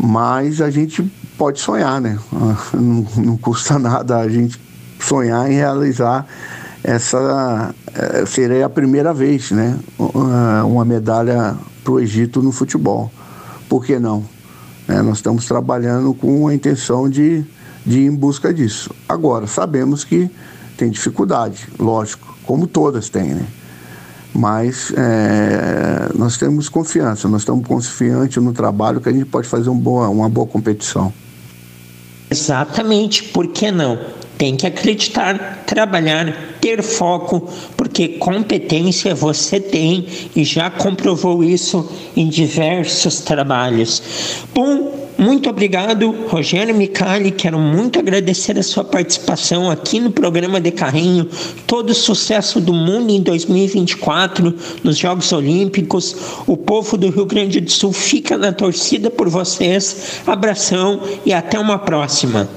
Mas 0.00 0.62
a 0.62 0.70
gente 0.70 1.02
pode 1.36 1.60
sonhar, 1.60 2.00
né? 2.00 2.18
Não, 2.72 3.06
não 3.16 3.36
custa 3.36 3.78
nada 3.78 4.18
a 4.18 4.28
gente 4.28 4.58
sonhar 4.98 5.50
em 5.50 5.56
realizar 5.56 6.26
essa. 6.82 7.74
É, 7.92 8.24
seria 8.24 8.66
a 8.66 8.70
primeira 8.70 9.12
vez, 9.12 9.50
né? 9.50 9.76
Uma 10.64 10.84
medalha 10.84 11.56
para 11.82 11.92
o 11.92 12.00
Egito 12.00 12.42
no 12.42 12.52
futebol. 12.52 13.10
Por 13.68 13.84
que 13.84 13.98
não? 13.98 14.24
É, 14.86 15.02
nós 15.02 15.18
estamos 15.18 15.44
trabalhando 15.46 16.14
com 16.14 16.48
a 16.48 16.54
intenção 16.54 17.10
de, 17.10 17.44
de 17.84 18.00
ir 18.00 18.06
em 18.06 18.14
busca 18.14 18.54
disso. 18.54 18.90
Agora, 19.08 19.46
sabemos 19.46 20.04
que 20.04 20.30
tem 20.76 20.90
dificuldade, 20.90 21.68
lógico 21.78 22.27
como 22.48 22.66
todas 22.66 23.10
têm, 23.10 23.34
né? 23.34 23.46
Mas 24.34 24.90
é, 24.96 26.08
nós 26.14 26.38
temos 26.38 26.66
confiança, 26.70 27.28
nós 27.28 27.42
estamos 27.42 27.66
confiantes 27.68 28.42
no 28.42 28.54
trabalho 28.54 29.02
que 29.02 29.08
a 29.10 29.12
gente 29.12 29.26
pode 29.26 29.46
fazer 29.46 29.68
um 29.68 29.76
boa, 29.76 30.08
uma 30.08 30.30
boa 30.30 30.46
competição. 30.46 31.12
Exatamente, 32.30 33.24
por 33.24 33.48
que 33.48 33.70
não? 33.70 33.98
Tem 34.38 34.56
que 34.56 34.66
acreditar, 34.66 35.64
trabalhar, 35.66 36.56
ter 36.58 36.82
foco, 36.82 37.50
porque 37.76 38.16
competência 38.16 39.14
você 39.14 39.60
tem 39.60 40.06
e 40.34 40.42
já 40.42 40.70
comprovou 40.70 41.44
isso 41.44 41.86
em 42.16 42.30
diversos 42.30 43.20
trabalhos. 43.20 44.02
Bom, 44.54 44.97
muito 45.18 45.50
obrigado, 45.50 46.12
Rogério 46.28 46.72
Micali. 46.72 47.32
Quero 47.32 47.58
muito 47.58 47.98
agradecer 47.98 48.56
a 48.56 48.62
sua 48.62 48.84
participação 48.84 49.68
aqui 49.68 49.98
no 49.98 50.12
programa 50.12 50.60
de 50.60 50.70
Carrinho. 50.70 51.28
Todo 51.66 51.90
o 51.90 51.94
sucesso 51.94 52.60
do 52.60 52.72
mundo 52.72 53.10
em 53.10 53.20
2024 53.20 54.54
nos 54.84 54.96
Jogos 54.96 55.32
Olímpicos. 55.32 56.14
O 56.46 56.56
povo 56.56 56.96
do 56.96 57.10
Rio 57.10 57.26
Grande 57.26 57.60
do 57.60 57.68
Sul 57.68 57.92
fica 57.92 58.38
na 58.38 58.52
torcida 58.52 59.10
por 59.10 59.28
vocês. 59.28 60.20
Abração 60.24 61.02
e 61.26 61.32
até 61.32 61.58
uma 61.58 61.80
próxima. 61.80 62.48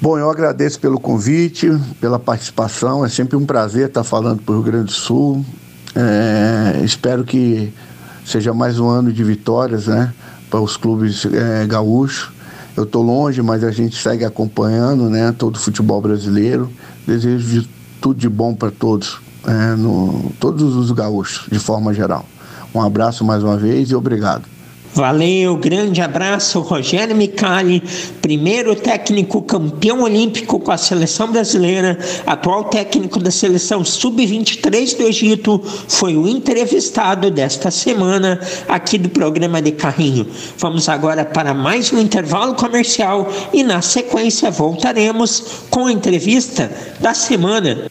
Bom, 0.00 0.16
eu 0.16 0.30
agradeço 0.30 0.78
pelo 0.78 1.00
convite, 1.00 1.68
pela 2.00 2.20
participação. 2.20 3.04
É 3.04 3.08
sempre 3.08 3.36
um 3.36 3.44
prazer 3.44 3.88
estar 3.88 4.04
falando 4.04 4.40
para 4.40 4.52
o 4.52 4.58
Rio 4.58 4.70
Grande 4.70 4.84
do 4.84 4.92
Sul. 4.92 5.44
É, 5.96 6.80
espero 6.84 7.24
que 7.24 7.72
seja 8.24 8.54
mais 8.54 8.78
um 8.78 8.88
ano 8.88 9.12
de 9.12 9.24
vitórias, 9.24 9.88
né? 9.88 10.12
Para 10.50 10.60
os 10.60 10.76
clubes 10.76 11.26
é, 11.26 11.66
gaúchos. 11.66 12.30
Eu 12.76 12.84
estou 12.84 13.02
longe, 13.02 13.40
mas 13.40 13.64
a 13.64 13.70
gente 13.70 13.96
segue 14.00 14.24
acompanhando, 14.24 15.08
né? 15.08 15.34
Todo 15.36 15.56
o 15.56 15.58
futebol 15.58 16.00
brasileiro. 16.00 16.70
Desejo 17.06 17.62
de 17.62 17.68
tudo 18.00 18.20
de 18.20 18.28
bom 18.28 18.54
para 18.54 18.70
todos, 18.70 19.18
é, 19.46 19.74
no, 19.74 20.32
todos 20.38 20.76
os 20.76 20.90
gaúchos, 20.92 21.48
de 21.50 21.58
forma 21.58 21.92
geral. 21.94 22.24
Um 22.74 22.82
abraço 22.82 23.24
mais 23.24 23.42
uma 23.42 23.56
vez 23.56 23.90
e 23.90 23.94
obrigado. 23.94 24.44
Valeu, 24.96 25.58
grande 25.58 26.00
abraço, 26.00 26.58
Rogério 26.60 27.14
Micali, 27.14 27.82
primeiro 28.22 28.74
técnico 28.74 29.42
campeão 29.42 30.00
olímpico 30.00 30.58
com 30.58 30.72
a 30.72 30.78
seleção 30.78 31.30
brasileira, 31.30 31.98
atual 32.26 32.64
técnico 32.64 33.18
da 33.18 33.30
seleção 33.30 33.84
sub-23 33.84 34.96
do 34.96 35.02
Egito, 35.02 35.62
foi 35.86 36.16
o 36.16 36.26
entrevistado 36.26 37.30
desta 37.30 37.70
semana 37.70 38.40
aqui 38.66 38.96
do 38.96 39.10
programa 39.10 39.60
de 39.60 39.72
Carrinho. 39.72 40.26
Vamos 40.56 40.88
agora 40.88 41.26
para 41.26 41.52
mais 41.52 41.92
um 41.92 41.98
intervalo 41.98 42.54
comercial 42.54 43.30
e 43.52 43.62
na 43.62 43.82
sequência 43.82 44.50
voltaremos 44.50 45.66
com 45.68 45.88
a 45.88 45.92
entrevista 45.92 46.72
da 47.00 47.12
semana. 47.12 47.90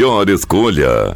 melhor 0.01 0.27
escolha. 0.29 1.15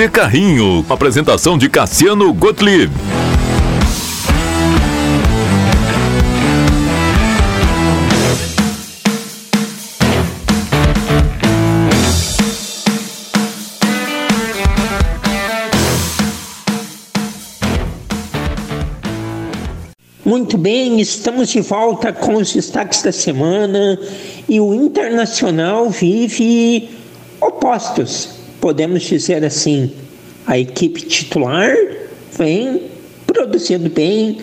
De 0.00 0.08
Carrinho, 0.08 0.82
apresentação 0.88 1.58
de 1.58 1.68
Cassiano 1.68 2.32
Gottlieb. 2.32 2.90
Muito 20.24 20.56
bem, 20.56 20.98
estamos 20.98 21.50
de 21.50 21.60
volta 21.60 22.10
com 22.10 22.36
os 22.36 22.54
destaques 22.54 23.02
da 23.02 23.12
semana 23.12 24.00
e 24.48 24.58
o 24.58 24.72
Internacional 24.72 25.90
vive 25.90 26.88
opostos 27.38 28.39
podemos 28.60 29.02
dizer 29.02 29.44
assim, 29.44 29.90
a 30.46 30.58
equipe 30.58 31.02
titular 31.02 31.74
vem 32.36 32.82
produzindo 33.26 33.88
bem, 33.88 34.38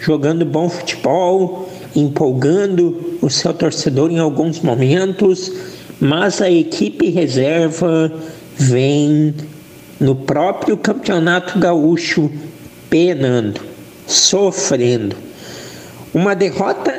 jogando 0.00 0.44
bom 0.44 0.68
futebol, 0.68 1.70
empolgando 1.96 3.18
o 3.22 3.30
seu 3.30 3.54
torcedor 3.54 4.10
em 4.10 4.18
alguns 4.18 4.60
momentos, 4.60 5.52
mas 6.00 6.42
a 6.42 6.50
equipe 6.50 7.08
reserva 7.10 8.12
vem 8.56 9.34
no 9.98 10.14
próprio 10.14 10.76
campeonato 10.76 11.58
gaúcho 11.58 12.30
penando, 12.90 13.60
sofrendo. 14.06 15.16
Uma 16.12 16.34
derrota 16.34 16.92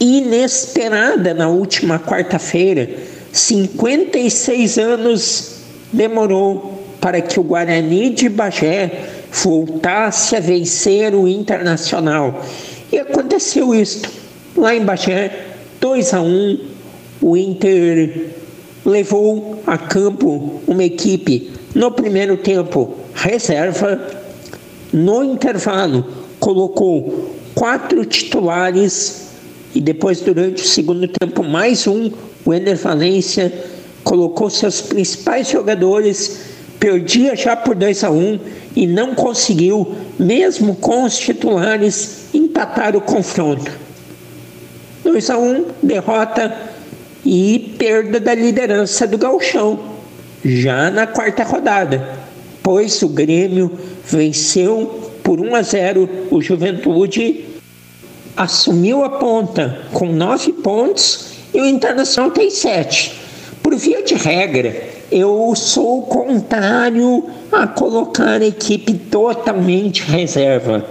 inesperada 0.00 1.34
na 1.34 1.48
última 1.48 1.98
quarta-feira 1.98 2.88
56 3.32 4.78
anos 4.78 5.59
demorou 5.92 6.82
para 7.00 7.20
que 7.20 7.40
o 7.40 7.42
Guarani 7.42 8.10
de 8.10 8.28
Bagé 8.28 9.04
voltasse 9.32 10.36
a 10.36 10.40
vencer 10.40 11.14
o 11.14 11.26
Internacional. 11.26 12.42
E 12.92 12.98
aconteceu 12.98 13.74
isto. 13.74 14.10
Lá 14.56 14.74
em 14.74 14.84
Bagé, 14.84 15.46
2 15.80 16.14
a 16.14 16.20
1, 16.20 16.58
o 17.22 17.36
Inter 17.36 18.30
levou 18.84 19.62
a 19.66 19.78
campo 19.78 20.60
uma 20.66 20.84
equipe 20.84 21.52
no 21.74 21.92
primeiro 21.92 22.36
tempo 22.36 22.96
reserva, 23.14 24.00
no 24.92 25.22
intervalo 25.22 26.04
colocou 26.40 27.36
quatro 27.54 28.04
titulares 28.04 29.28
e 29.74 29.80
depois 29.80 30.20
durante 30.20 30.64
o 30.64 30.66
segundo 30.66 31.06
tempo 31.06 31.44
mais 31.44 31.86
um, 31.86 32.10
o 32.44 32.52
Ener 32.52 32.76
Valência 32.76 33.52
colocou 34.10 34.50
seus 34.50 34.80
principais 34.80 35.48
jogadores, 35.48 36.40
perdia 36.80 37.36
já 37.36 37.54
por 37.54 37.76
2 37.76 38.02
a 38.02 38.10
1 38.10 38.16
um, 38.16 38.40
e 38.74 38.84
não 38.84 39.14
conseguiu, 39.14 39.94
mesmo 40.18 40.74
com 40.74 41.04
os 41.04 41.16
titulares, 41.16 42.24
empatar 42.34 42.96
o 42.96 43.00
confronto. 43.00 43.70
2 45.04 45.30
a 45.30 45.38
1, 45.38 45.44
um, 45.44 45.64
derrota 45.80 46.52
e 47.24 47.76
perda 47.78 48.18
da 48.18 48.34
liderança 48.34 49.06
do 49.06 49.16
Galchão, 49.16 49.78
já 50.44 50.90
na 50.90 51.06
quarta 51.06 51.44
rodada, 51.44 52.18
pois 52.64 53.00
o 53.02 53.08
Grêmio 53.08 53.70
venceu 54.04 55.12
por 55.22 55.40
1 55.40 55.54
a 55.54 55.62
0 55.62 56.08
o 56.32 56.42
Juventude, 56.42 57.44
assumiu 58.36 59.04
a 59.04 59.10
ponta 59.10 59.82
com 59.92 60.06
nove 60.06 60.52
pontos 60.52 61.26
e 61.54 61.60
o 61.60 61.64
Internacional 61.64 62.32
tem 62.32 62.50
sete. 62.50 63.19
Por 63.70 63.76
via 63.76 64.02
de 64.02 64.14
regra, 64.14 64.74
eu 65.12 65.54
sou 65.54 66.02
contrário 66.02 67.24
a 67.52 67.68
colocar 67.68 68.42
a 68.42 68.44
equipe 68.44 68.94
totalmente 68.94 70.02
reserva. 70.02 70.84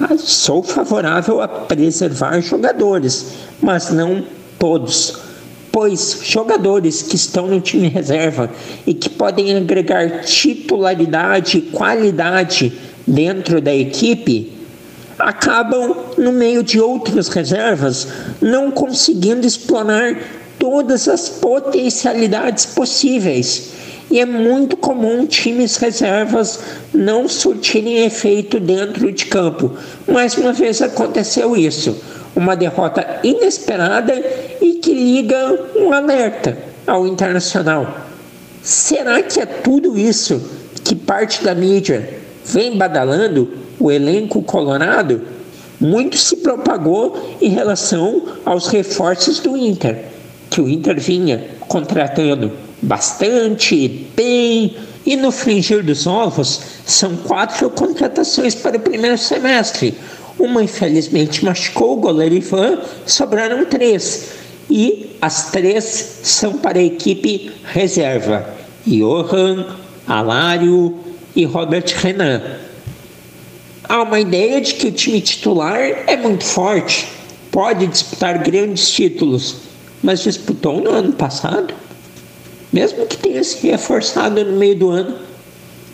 Ah, 0.00 0.16
sou 0.16 0.62
favorável 0.62 1.42
a 1.42 1.46
preservar 1.46 2.40
jogadores, 2.40 3.26
mas 3.60 3.90
não 3.90 4.24
todos. 4.58 5.18
Pois 5.70 6.20
jogadores 6.22 7.02
que 7.02 7.14
estão 7.14 7.46
no 7.46 7.60
time 7.60 7.88
reserva 7.88 8.50
e 8.86 8.94
que 8.94 9.10
podem 9.10 9.54
agregar 9.54 10.22
titularidade 10.22 11.58
e 11.58 11.60
qualidade 11.60 12.72
dentro 13.06 13.60
da 13.60 13.74
equipe 13.74 14.50
acabam, 15.18 15.94
no 16.16 16.32
meio 16.32 16.62
de 16.62 16.80
outras 16.80 17.28
reservas, 17.28 18.08
não 18.40 18.70
conseguindo 18.70 19.46
explorar 19.46 20.16
todas 20.64 21.08
as 21.08 21.28
potencialidades 21.28 22.64
possíveis. 22.64 23.68
E 24.10 24.18
é 24.18 24.24
muito 24.24 24.78
comum 24.78 25.26
times 25.26 25.76
reservas 25.76 26.58
não 26.90 27.28
surtirem 27.28 28.06
efeito 28.06 28.58
dentro 28.58 29.12
de 29.12 29.26
campo. 29.26 29.72
Mais 30.08 30.38
uma 30.38 30.54
vez 30.54 30.80
aconteceu 30.80 31.54
isso. 31.54 31.94
Uma 32.34 32.56
derrota 32.56 33.20
inesperada 33.22 34.14
e 34.58 34.76
que 34.76 34.94
liga 34.94 35.66
um 35.76 35.92
alerta 35.92 36.56
ao 36.86 37.06
internacional. 37.06 37.98
Será 38.62 39.22
que 39.22 39.40
é 39.40 39.44
tudo 39.44 39.98
isso 39.98 40.50
que 40.82 40.96
parte 40.96 41.44
da 41.44 41.54
mídia 41.54 42.20
vem 42.42 42.78
badalando 42.78 43.52
o 43.78 43.92
elenco 43.92 44.42
colorado? 44.42 45.20
Muito 45.78 46.16
se 46.16 46.36
propagou 46.36 47.36
em 47.38 47.50
relação 47.50 48.22
aos 48.46 48.68
reforços 48.68 49.40
do 49.40 49.54
Inter 49.58 50.13
que 50.54 50.60
o 50.60 50.68
Inter 50.68 51.00
vinha 51.00 51.44
contratando 51.66 52.52
bastante, 52.80 54.06
bem, 54.14 54.76
e 55.04 55.16
no 55.16 55.32
fringir 55.32 55.82
dos 55.82 56.06
ovos 56.06 56.60
são 56.86 57.16
quatro 57.16 57.68
contratações 57.70 58.54
para 58.54 58.76
o 58.76 58.80
primeiro 58.80 59.18
semestre. 59.18 59.94
Uma 60.38 60.62
infelizmente 60.62 61.44
machucou 61.44 61.94
o 61.94 62.00
goleiro 62.00 62.36
Ivan, 62.36 62.78
sobraram 63.04 63.64
três. 63.64 64.28
E 64.70 65.16
as 65.20 65.50
três 65.50 66.20
são 66.22 66.52
para 66.52 66.78
a 66.78 66.84
equipe 66.84 67.50
reserva: 67.64 68.48
Johan, 68.86 69.66
Alário 70.06 71.00
e 71.34 71.44
Robert 71.44 71.92
Renan. 71.96 72.40
Há 73.88 74.02
uma 74.02 74.20
ideia 74.20 74.60
de 74.60 74.74
que 74.74 74.86
o 74.86 74.92
time 74.92 75.20
titular 75.20 75.80
é 76.06 76.16
muito 76.16 76.44
forte, 76.44 77.08
pode 77.50 77.88
disputar 77.88 78.38
grandes 78.38 78.88
títulos, 78.88 79.73
mas 80.04 80.20
disputou 80.20 80.82
no 80.82 80.90
ano 80.90 81.12
passado, 81.14 81.72
mesmo 82.70 83.06
que 83.06 83.16
tenha 83.16 83.42
se 83.42 83.66
reforçado 83.66 84.44
no 84.44 84.52
meio 84.52 84.76
do 84.76 84.90
ano. 84.90 85.16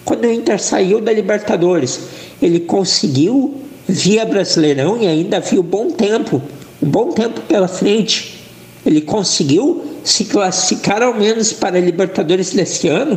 Quando 0.04 0.24
o 0.24 0.32
Inter 0.32 0.60
saiu 0.60 1.00
da 1.00 1.12
Libertadores, 1.12 2.00
ele 2.42 2.58
conseguiu 2.58 3.62
via 3.88 4.24
Brasileirão 4.24 5.00
e 5.00 5.06
ainda 5.06 5.40
um 5.52 5.62
bom 5.62 5.90
tempo, 5.92 6.42
um 6.82 6.88
bom 6.88 7.12
tempo 7.12 7.40
pela 7.42 7.68
frente. 7.68 8.40
Ele 8.84 9.00
conseguiu 9.00 9.84
se 10.02 10.24
classificar 10.24 11.02
ao 11.02 11.14
menos 11.14 11.52
para 11.52 11.78
a 11.78 11.80
Libertadores 11.80 12.50
deste 12.50 12.88
ano, 12.88 13.16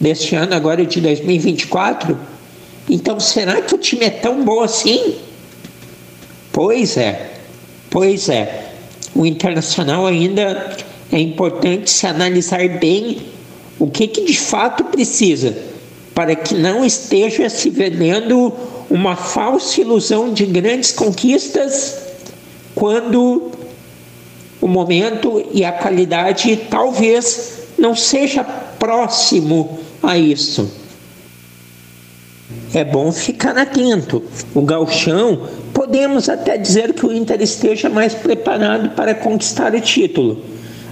deste 0.00 0.34
ano 0.34 0.54
agora 0.54 0.84
de 0.84 1.00
2024. 1.00 2.18
Então 2.90 3.20
será 3.20 3.62
que 3.62 3.76
o 3.76 3.78
time 3.78 4.06
é 4.06 4.10
tão 4.10 4.44
bom 4.44 4.60
assim? 4.60 5.14
Pois 6.50 6.96
é, 6.96 7.34
pois 7.90 8.28
é 8.28 8.73
o 9.14 9.24
internacional 9.24 10.06
ainda 10.06 10.76
é 11.12 11.18
importante 11.18 11.90
se 11.90 12.06
analisar 12.06 12.66
bem 12.78 13.18
o 13.78 13.88
que, 13.88 14.08
que 14.08 14.24
de 14.24 14.38
fato 14.38 14.84
precisa 14.84 15.56
para 16.14 16.34
que 16.34 16.54
não 16.54 16.84
esteja 16.84 17.48
se 17.48 17.70
vendendo 17.70 18.52
uma 18.88 19.16
falsa 19.16 19.80
ilusão 19.80 20.32
de 20.32 20.46
grandes 20.46 20.92
conquistas 20.92 21.96
quando 22.74 23.50
o 24.60 24.68
momento 24.68 25.44
e 25.52 25.64
a 25.64 25.72
qualidade 25.72 26.56
talvez 26.70 27.64
não 27.76 27.94
seja 27.94 28.44
próximo 28.44 29.78
a 30.02 30.16
isso. 30.16 30.83
É 32.72 32.84
bom 32.84 33.10
ficar 33.12 33.56
atento. 33.56 34.22
O 34.54 34.62
galchão 34.62 35.48
podemos 35.72 36.28
até 36.28 36.58
dizer 36.58 36.92
que 36.92 37.06
o 37.06 37.12
Inter 37.12 37.40
esteja 37.40 37.88
mais 37.88 38.14
preparado 38.14 38.90
para 38.90 39.14
conquistar 39.14 39.74
o 39.74 39.80
título. 39.80 40.42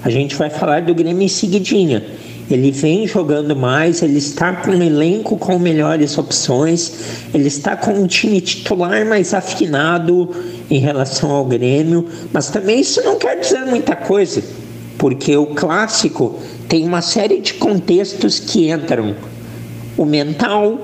A 0.03 0.11
gente 0.11 0.35
vai 0.35 0.51
falar 0.51 0.83
do 0.83 0.95
Grêmio 0.95 1.23
em 1.23 1.29
seguidinha. 1.29 2.05
Ele 2.51 2.71
vem 2.71 3.07
jogando 3.07 3.55
mais, 3.55 4.03
ele 4.03 4.19
está 4.19 4.53
com 4.53 4.73
um 4.73 4.83
elenco 4.83 5.37
com 5.37 5.59
melhores 5.59 6.19
opções, 6.19 6.93
ele 7.33 7.49
está 7.49 7.77
com 7.77 7.93
um 7.93 8.07
time 8.07 8.41
titular 8.41 9.07
mais 9.07 9.33
afinado 9.33 10.29
em 10.71 10.79
relação 10.79 11.31
ao 11.31 11.45
Grêmio, 11.45 12.07
mas 12.33 12.51
também 12.51 12.81
isso 12.81 13.01
não 13.03 13.17
quer 13.17 13.39
dizer 13.39 13.65
muita 13.65 13.95
coisa, 13.95 14.43
porque 14.99 15.37
o 15.37 15.47
clássico 15.47 16.39
tem 16.69 16.85
uma 16.85 17.01
série 17.01 17.41
de 17.41 17.55
contextos 17.55 18.41
que 18.41 18.71
entram. 18.71 19.15
O 19.97 20.05
mental, 20.05 20.79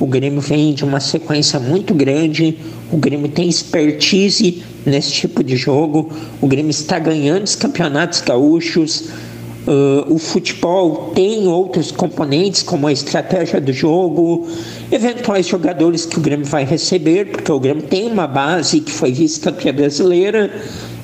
o 0.00 0.06
Grêmio 0.06 0.40
vem 0.40 0.72
de 0.72 0.82
uma 0.82 0.98
sequência 0.98 1.60
muito 1.60 1.94
grande, 1.94 2.58
o 2.90 2.96
Grêmio 2.96 3.28
tem 3.28 3.48
expertise 3.48 4.62
nesse 4.84 5.12
tipo 5.12 5.44
de 5.44 5.56
jogo, 5.56 6.10
o 6.40 6.46
Grêmio 6.46 6.70
está 6.70 6.98
ganhando 6.98 7.44
os 7.44 7.54
campeonatos 7.54 8.22
gaúchos, 8.22 9.10
uh, 9.66 10.12
o 10.12 10.18
futebol 10.18 11.12
tem 11.14 11.46
outros 11.46 11.92
componentes, 11.92 12.62
como 12.62 12.86
a 12.86 12.92
estratégia 12.92 13.60
do 13.60 13.74
jogo, 13.74 14.48
eventuais 14.90 15.46
jogadores 15.46 16.06
que 16.06 16.18
o 16.18 16.20
Grêmio 16.20 16.46
vai 16.46 16.64
receber, 16.64 17.26
porque 17.26 17.52
o 17.52 17.60
Grêmio 17.60 17.82
tem 17.82 18.10
uma 18.10 18.26
base 18.26 18.80
que 18.80 18.90
foi 18.90 19.12
vice-campeã 19.12 19.74
brasileira, 19.74 20.50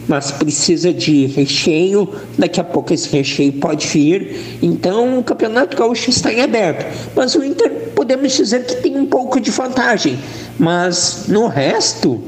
mas 0.09 0.31
precisa 0.31 0.93
de 0.93 1.27
recheio. 1.27 2.09
Daqui 2.39 2.61
a 2.61 2.65
pouco 2.65 2.93
esse 2.93 3.09
recheio 3.09 3.53
pode 3.55 3.87
vir. 3.87 4.59
Então 4.63 5.19
o 5.19 5.25
Campeonato 5.25 5.77
Gaúcho 5.77 6.11
está 6.11 6.33
em 6.33 6.41
aberto. 6.41 6.87
Mas 7.15 7.35
o 7.35 7.45
Inter 7.45 7.71
podemos 7.95 8.33
dizer 8.33 8.65
que 8.65 8.77
tem 8.77 8.97
um 8.97 9.07
pouco 9.07 9.41
de 9.41 9.51
vantagem. 9.51 10.19
Mas 10.59 11.25
no 11.29 11.47
resto, 11.47 12.23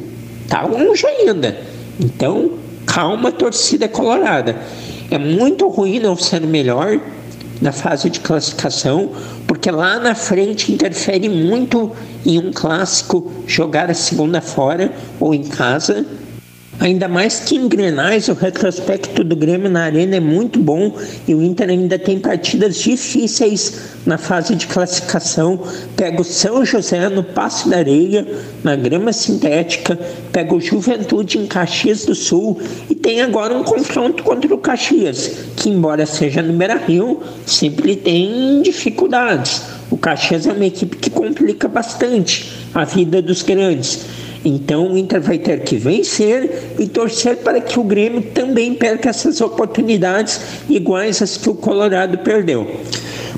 tá 0.49 0.63
longe 0.63 1.07
ainda. 1.07 1.57
Então, 2.01 2.53
calma, 2.87 3.31
torcida 3.31 3.89
colorada. 3.89 4.57
É 5.11 5.19
muito 5.19 5.69
ruim 5.69 6.01
não 6.01 6.17
ser 6.17 6.41
melhor 6.41 7.01
na 7.61 7.73
fase 7.73 8.09
de 8.09 8.21
classificação, 8.21 9.11
porque 9.47 9.69
lá 9.71 9.99
na 9.99 10.15
frente 10.15 10.73
interfere 10.73 11.29
muito 11.29 11.91
em 12.25 12.39
um 12.39 12.53
clássico 12.53 13.33
jogar 13.47 13.91
a 13.91 13.95
segunda 13.95 14.41
fora 14.41 14.93
ou 15.19 15.35
em 15.35 15.43
casa 15.43 16.07
Ainda 16.81 17.09
mais 17.09 17.41
que 17.41 17.57
em 17.57 17.67
Grenais 17.67 18.29
o 18.29 18.35
retrospecto 18.35 19.25
do 19.25 19.35
Grêmio 19.35 19.69
na 19.69 19.83
Arena 19.83 20.17
é 20.17 20.21
muito 20.21 20.61
bom 20.61 20.97
e 21.27 21.35
o 21.35 21.43
Inter 21.43 21.71
ainda 21.71 21.99
tem 21.99 22.21
partidas 22.21 22.77
difíceis 22.77 23.97
na 24.07 24.17
fase 24.17 24.55
de 24.55 24.69
classificação. 24.69 25.61
Pega 25.97 26.21
o 26.21 26.25
São 26.25 26.65
José 26.65 27.09
no 27.09 27.25
Passo 27.25 27.69
da 27.69 27.79
Areia, 27.79 28.25
na 28.63 28.77
grama 28.77 29.13
sintética, 29.13 29.99
pega 30.31 30.55
o 30.55 30.61
Juventude 30.61 31.39
em 31.39 31.47
Caxias 31.47 32.05
do 32.05 32.15
Sul 32.15 32.61
e 32.89 32.95
tem 32.95 33.23
agora 33.23 33.55
um 33.55 33.65
confronto 33.65 34.23
contra 34.23 34.55
o 34.55 34.59
Caxias, 34.59 35.33
que 35.57 35.69
embora 35.69 36.07
seja 36.07 36.43
no 36.43 36.53
Beira-Rio, 36.53 37.21
sempre 37.45 37.97
tem 37.97 38.63
dificuldades. 38.63 39.63
O 39.91 39.97
Caxias 39.97 40.47
é 40.47 40.53
uma 40.53 40.67
equipe 40.67 40.97
que 40.97 41.11
complica 41.11 41.67
bastante 41.67 42.53
a 42.73 42.85
vida 42.85 43.21
dos 43.21 43.43
grandes. 43.43 44.28
Então 44.45 44.93
o 44.93 44.99
Inter 44.99 45.21
vai 45.21 45.39
ter 45.39 45.61
que 45.61 45.77
vencer 45.77 46.75
e 46.79 46.87
torcer 46.87 47.39
para 47.39 47.61
que 47.61 47.79
o 47.79 47.83
Grêmio 47.83 48.23
também 48.23 48.75
perca 48.75 49.11
essas 49.11 49.41
oportunidades 49.41 50.41
iguais 50.69 51.21
às 51.21 51.37
que 51.37 51.51
o 51.51 51.55
Colorado 51.55 52.19
perdeu. 52.19 52.67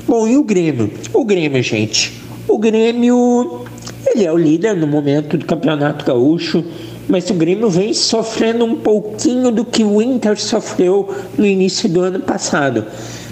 Bom, 0.07 0.27
e 0.27 0.37
o 0.37 0.43
Grêmio? 0.43 0.91
O 1.13 1.23
Grêmio, 1.25 1.61
gente. 1.63 2.21
O 2.47 2.57
Grêmio, 2.57 3.65
ele 4.05 4.25
é 4.25 4.31
o 4.31 4.37
líder 4.37 4.75
no 4.75 4.87
momento 4.87 5.37
do 5.37 5.45
Campeonato 5.45 6.05
Gaúcho, 6.05 6.63
mas 7.07 7.29
o 7.29 7.33
Grêmio 7.33 7.69
vem 7.69 7.93
sofrendo 7.93 8.65
um 8.65 8.75
pouquinho 8.75 9.51
do 9.51 9.65
que 9.65 9.83
o 9.83 10.01
Inter 10.01 10.39
sofreu 10.39 11.09
no 11.37 11.45
início 11.45 11.89
do 11.89 12.01
ano 12.01 12.19
passado. 12.19 12.85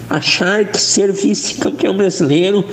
Achar 0.10 0.66
que 0.66 0.80
ser 0.82 1.12
vice-campeão 1.12 1.96
brasileiro 1.96 2.66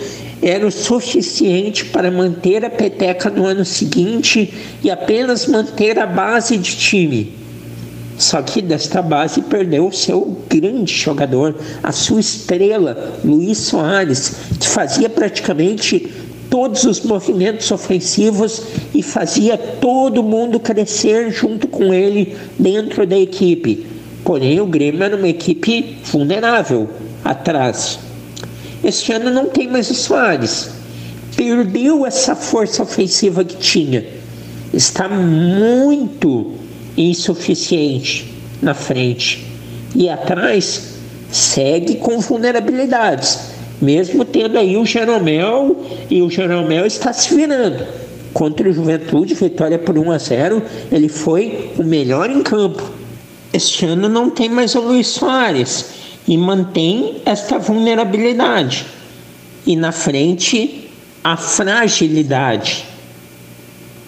era 0.43 0.67
o 0.67 0.71
suficiente 0.71 1.85
para 1.87 2.11
manter 2.11 2.65
a 2.65 2.71
peteca 2.71 3.31
no 3.31 3.47
ano 3.47 3.65
seguinte 3.65 4.53
e 4.83 4.91
apenas 4.91 5.47
manter 5.47 5.99
a 5.99 6.07
base 6.07 6.57
de 6.57 6.77
time. 6.77 7.33
Só 8.19 8.41
que 8.41 8.63
desta 8.63 9.03
base 9.03 9.43
perdeu 9.43 9.89
o 9.89 9.93
seu 9.93 10.39
grande 10.49 10.93
jogador, 10.93 11.55
a 11.83 11.93
sua 11.93 12.21
estrela, 12.21 13.19
Luiz 13.23 13.59
Soares, 13.59 14.37
que 14.59 14.67
fazia 14.67 15.09
praticamente 15.09 16.11
todos 16.49 16.85
os 16.85 17.03
movimentos 17.03 17.71
ofensivos 17.71 18.63
e 18.95 19.03
fazia 19.03 19.59
todo 19.59 20.23
mundo 20.23 20.59
crescer 20.59 21.31
junto 21.31 21.69
com 21.69 21.93
ele 21.93 22.37
dentro 22.59 23.07
da 23.07 23.19
equipe. 23.19 23.87
Porém, 24.25 24.61
o 24.61 24.67
Grêmio 24.67 25.03
era 25.03 25.17
uma 25.17 25.29
equipe 25.29 25.99
vulnerável 26.05 26.89
atrás. 27.25 27.99
Este 28.85 29.13
ano 29.13 29.31
não 29.31 29.47
tem 29.47 29.69
mais 29.69 29.91
o 29.91 29.95
Soares. 29.95 30.71
Perdeu 31.37 32.07
essa 32.07 32.35
força 32.35 32.83
ofensiva 32.83 33.45
que 33.45 33.57
tinha. 33.57 34.05
Está 34.73 35.09
muito 35.09 36.53
insuficiente 36.97 38.33
na 38.63 38.75
frente. 38.75 39.47
E 39.95 40.09
atrás 40.09 40.95
segue 41.31 41.97
com 41.97 42.21
vulnerabilidades. 42.21 43.39
Mesmo 43.81 44.25
tendo 44.25 44.59
aí 44.59 44.77
o 44.77 44.87
Jeromel, 44.87 45.85
e 46.09 46.23
o 46.23 46.31
Jeromel 46.31 46.87
está 46.87 47.13
se 47.13 47.35
virando. 47.35 47.87
Contra 48.33 48.69
o 48.69 48.73
Juventude, 48.73 49.35
vitória 49.35 49.79
por 49.79 49.99
1 49.99 50.11
a 50.11 50.19
0, 50.19 50.63
ele 50.91 51.09
foi 51.09 51.73
o 51.79 51.83
melhor 51.83 52.31
em 52.31 52.43
campo. 52.43 52.83
Este 53.53 53.87
ano 53.87 54.09
não 54.09 54.31
tem 54.31 54.49
mais 54.49 54.75
o 54.75 54.81
Luiz 54.81 55.07
Soares 55.09 56.06
e 56.27 56.37
mantém 56.37 57.17
esta 57.25 57.59
vulnerabilidade. 57.59 58.87
E 59.67 59.77
na 59.77 59.93
frente, 59.93 60.91
a 61.23 61.37
fragilidade. 61.37 62.85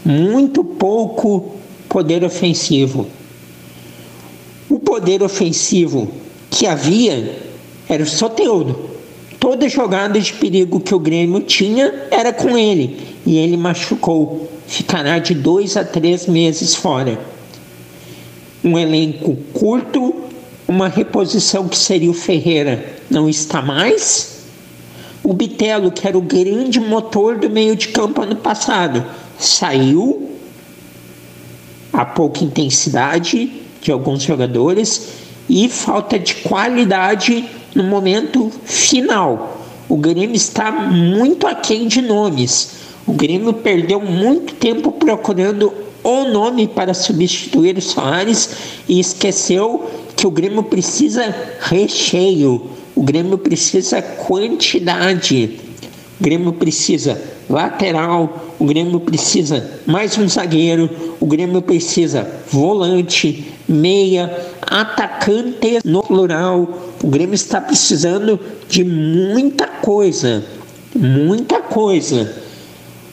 Muito 0.04 0.64
pouco 0.64 1.56
poder 1.88 2.24
ofensivo. 2.24 3.06
O 4.68 4.78
poder 4.78 5.22
ofensivo 5.22 6.10
que 6.50 6.66
havia 6.66 7.36
era 7.88 8.02
o 8.02 8.06
Soteudo. 8.06 8.88
Toda 9.40 9.68
jogada 9.68 10.20
de 10.20 10.32
perigo 10.32 10.80
que 10.80 10.94
o 10.94 10.98
Grêmio 10.98 11.40
tinha 11.40 12.06
era 12.10 12.32
com 12.32 12.56
ele 12.58 12.98
e 13.24 13.38
ele 13.38 13.56
machucou. 13.56 14.48
Ficará 14.66 15.18
de 15.18 15.34
dois 15.34 15.76
a 15.76 15.84
três 15.84 16.26
meses 16.26 16.74
fora. 16.74 17.18
Um 18.62 18.78
elenco 18.78 19.36
curto 19.52 20.27
uma 20.68 20.86
reposição 20.86 21.66
que 21.66 21.78
seria 21.78 22.10
o 22.10 22.14
Ferreira 22.14 22.96
não 23.10 23.26
está 23.26 23.62
mais. 23.62 24.42
O 25.24 25.32
Bitelo, 25.32 25.90
que 25.90 26.06
era 26.06 26.16
o 26.16 26.20
grande 26.20 26.78
motor 26.78 27.38
do 27.38 27.48
meio 27.48 27.74
de 27.74 27.88
campo 27.88 28.20
ano 28.20 28.36
passado, 28.36 29.04
saiu. 29.38 30.28
A 31.90 32.04
pouca 32.04 32.44
intensidade 32.44 33.50
de 33.80 33.90
alguns 33.90 34.22
jogadores 34.22 35.08
e 35.48 35.68
falta 35.70 36.18
de 36.18 36.34
qualidade 36.34 37.48
no 37.74 37.82
momento 37.82 38.52
final. 38.64 39.64
O 39.88 39.96
Grêmio 39.96 40.36
está 40.36 40.70
muito 40.70 41.46
aquém 41.46 41.88
de 41.88 42.02
nomes. 42.02 42.72
O 43.06 43.12
Grêmio 43.14 43.54
perdeu 43.54 44.00
muito 44.00 44.54
tempo 44.54 44.92
procurando 44.92 45.72
o 46.04 46.24
nome 46.24 46.68
para 46.68 46.92
substituir 46.92 47.78
o 47.78 47.82
Soares 47.82 48.50
e 48.86 49.00
esqueceu 49.00 50.07
que 50.18 50.26
o 50.26 50.32
Grêmio 50.32 50.64
precisa 50.64 51.32
recheio, 51.60 52.68
o 52.92 53.02
Grêmio 53.04 53.38
precisa 53.38 54.02
quantidade, 54.02 55.60
o 56.20 56.24
Grêmio 56.24 56.52
precisa 56.52 57.22
lateral, 57.48 58.52
o 58.58 58.64
Grêmio 58.64 58.98
precisa 58.98 59.80
mais 59.86 60.18
um 60.18 60.28
zagueiro, 60.28 60.90
o 61.20 61.24
Grêmio 61.24 61.62
precisa 61.62 62.28
volante, 62.50 63.46
meia, 63.68 64.44
atacante 64.60 65.78
no 65.84 66.02
plural. 66.02 66.68
O 67.00 67.06
Grêmio 67.06 67.36
está 67.36 67.60
precisando 67.60 68.40
de 68.68 68.82
muita 68.82 69.68
coisa, 69.68 70.44
muita 70.96 71.60
coisa. 71.60 72.42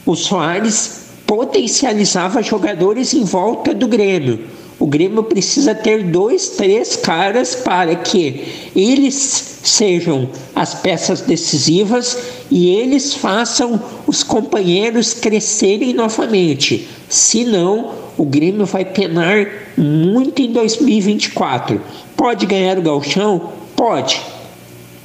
O 0.04 0.16
Soares 0.16 1.04
potencializava 1.24 2.42
jogadores 2.42 3.14
em 3.14 3.22
volta 3.22 3.72
do 3.72 3.86
Grêmio. 3.86 4.55
O 4.78 4.86
Grêmio 4.86 5.22
precisa 5.22 5.74
ter 5.74 6.04
dois, 6.04 6.50
três 6.50 6.96
caras 6.96 7.54
para 7.54 7.94
que 7.96 8.70
eles 8.76 9.58
sejam 9.62 10.28
as 10.54 10.74
peças 10.74 11.22
decisivas 11.22 12.18
e 12.50 12.68
eles 12.68 13.14
façam 13.14 13.80
os 14.06 14.22
companheiros 14.22 15.14
crescerem 15.14 15.94
novamente. 15.94 16.88
Senão, 17.08 17.90
o 18.18 18.24
Grêmio 18.24 18.66
vai 18.66 18.84
penar 18.84 19.48
muito 19.78 20.42
em 20.42 20.52
2024. 20.52 21.80
Pode 22.14 22.44
ganhar 22.44 22.78
o 22.78 22.82
Galchão? 22.82 23.52
Pode. 23.74 24.20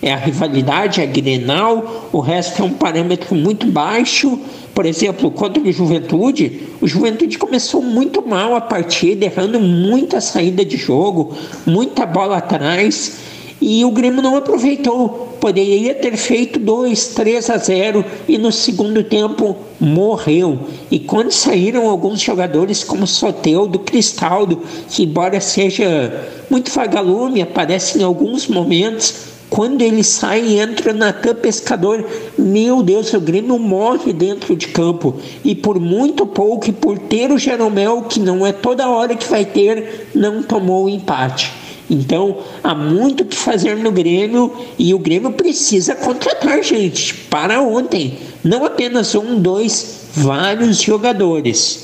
É 0.01 0.11
a 0.11 0.17
rivalidade, 0.17 0.99
é 0.99 1.03
a 1.03 1.07
Grenal, 1.07 2.09
o 2.11 2.19
resto 2.19 2.61
é 2.61 2.65
um 2.65 2.73
parâmetro 2.73 3.35
muito 3.35 3.67
baixo 3.67 4.37
por 4.73 4.85
exemplo, 4.85 5.29
contra 5.31 5.61
o 5.61 5.71
Juventude, 5.71 6.63
o 6.79 6.87
Juventude 6.87 7.37
começou 7.37 7.81
muito 7.81 8.25
mal 8.25 8.55
a 8.55 8.61
partida, 8.61 9.25
errando 9.25 9.59
muita 9.59 10.21
saída 10.21 10.63
de 10.63 10.77
jogo, 10.77 11.35
muita 11.65 12.05
bola 12.05 12.37
atrás, 12.37 13.17
e 13.61 13.85
o 13.85 13.91
Grêmio 13.91 14.21
não 14.21 14.35
aproveitou. 14.35 15.37
Poderia 15.39 15.93
ter 15.93 16.15
feito 16.17 16.59
2, 16.59 17.07
3 17.07 17.49
a 17.49 17.57
0 17.57 18.05
e 18.27 18.37
no 18.37 18.51
segundo 18.51 19.03
tempo 19.03 19.55
morreu. 19.79 20.59
E 20.89 20.99
quando 20.99 21.31
saíram 21.31 21.89
alguns 21.89 22.21
jogadores 22.21 22.83
como 22.83 23.05
Soteudo, 23.05 23.79
Cristaldo, 23.79 24.61
que 24.89 25.03
embora 25.03 25.39
seja 25.41 26.27
muito 26.49 26.71
vagalume, 26.71 27.41
aparece 27.41 27.99
em 27.99 28.03
alguns 28.03 28.47
momentos, 28.47 29.30
quando 29.51 29.81
ele 29.81 30.01
sai 30.01 30.41
e 30.45 30.59
entra 30.61 30.93
Natan 30.93 31.35
Pescador, 31.35 32.05
meu 32.37 32.81
Deus, 32.81 33.13
o 33.13 33.19
Grêmio 33.19 33.59
morre 33.59 34.13
dentro 34.13 34.55
de 34.55 34.69
campo. 34.69 35.17
E 35.43 35.53
por 35.53 35.77
muito 35.77 36.25
pouco, 36.25 36.69
e 36.69 36.71
por 36.71 36.97
ter 36.97 37.29
o 37.33 37.37
Jeromel, 37.37 38.03
que 38.03 38.17
não 38.17 38.47
é 38.47 38.53
toda 38.53 38.87
hora 38.87 39.13
que 39.13 39.29
vai 39.29 39.43
ter, 39.43 40.09
não 40.15 40.41
tomou 40.41 40.85
o 40.85 40.89
empate. 40.89 41.51
Então, 41.89 42.37
há 42.63 42.73
muito 42.73 43.25
que 43.25 43.35
fazer 43.35 43.75
no 43.75 43.91
Grêmio 43.91 44.53
e 44.79 44.93
o 44.93 44.99
Grêmio 44.99 45.33
precisa 45.33 45.95
contratar 45.95 46.63
gente 46.63 47.13
para 47.13 47.61
ontem. 47.61 48.19
Não 48.41 48.63
apenas 48.63 49.13
um, 49.15 49.37
dois, 49.37 50.05
vários 50.13 50.81
jogadores. 50.81 51.80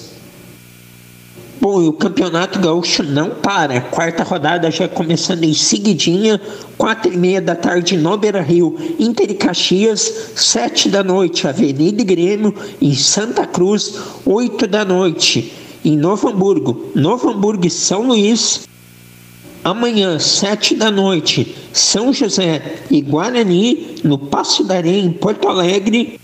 Bom, 1.69 1.81
e 1.81 1.87
o 1.89 1.91
Campeonato 1.91 2.59
Gaúcho 2.59 3.03
não 3.03 3.29
para. 3.29 3.81
Quarta 3.81 4.23
rodada 4.23 4.71
já 4.71 4.87
começando 4.87 5.43
em 5.43 5.53
seguidinha, 5.53 6.39
quatro 6.77 7.11
e 7.11 7.17
meia 7.17 7.41
da 7.41 7.55
tarde 7.55 7.97
no 7.97 8.15
Beira 8.15 8.41
Rio, 8.41 8.77
Inter 8.97 9.31
e 9.31 9.33
Caxias, 9.33 10.31
sete 10.33 10.87
da 10.87 11.03
noite, 11.03 11.45
Avenida 11.45 12.01
e 12.01 12.05
Grêmio, 12.05 12.55
em 12.81 12.95
Santa 12.95 13.45
Cruz, 13.45 13.99
oito 14.25 14.65
da 14.65 14.85
noite, 14.85 15.51
em 15.83 15.97
Novo 15.97 16.29
Hamburgo, 16.29 16.89
Novo 16.95 17.31
Hamburgo 17.31 17.67
e 17.67 17.69
São 17.69 18.07
Luís. 18.07 18.61
Amanhã, 19.61 20.19
sete 20.19 20.73
da 20.73 20.89
noite, 20.89 21.53
São 21.73 22.13
José 22.13 22.77
e 22.89 23.01
Guarani, 23.01 23.97
no 24.05 24.17
Passo 24.17 24.63
da 24.63 24.75
Areia, 24.75 25.01
em 25.01 25.11
Porto 25.11 25.49
Alegre. 25.49 26.17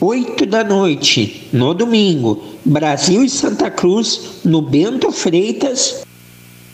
8 0.00 0.46
da 0.46 0.62
noite, 0.62 1.48
no 1.52 1.74
domingo, 1.74 2.40
Brasil 2.68 3.24
e 3.24 3.30
Santa 3.30 3.70
Cruz, 3.70 4.20
no 4.44 4.60
Bento 4.60 5.10
Freitas, 5.10 6.02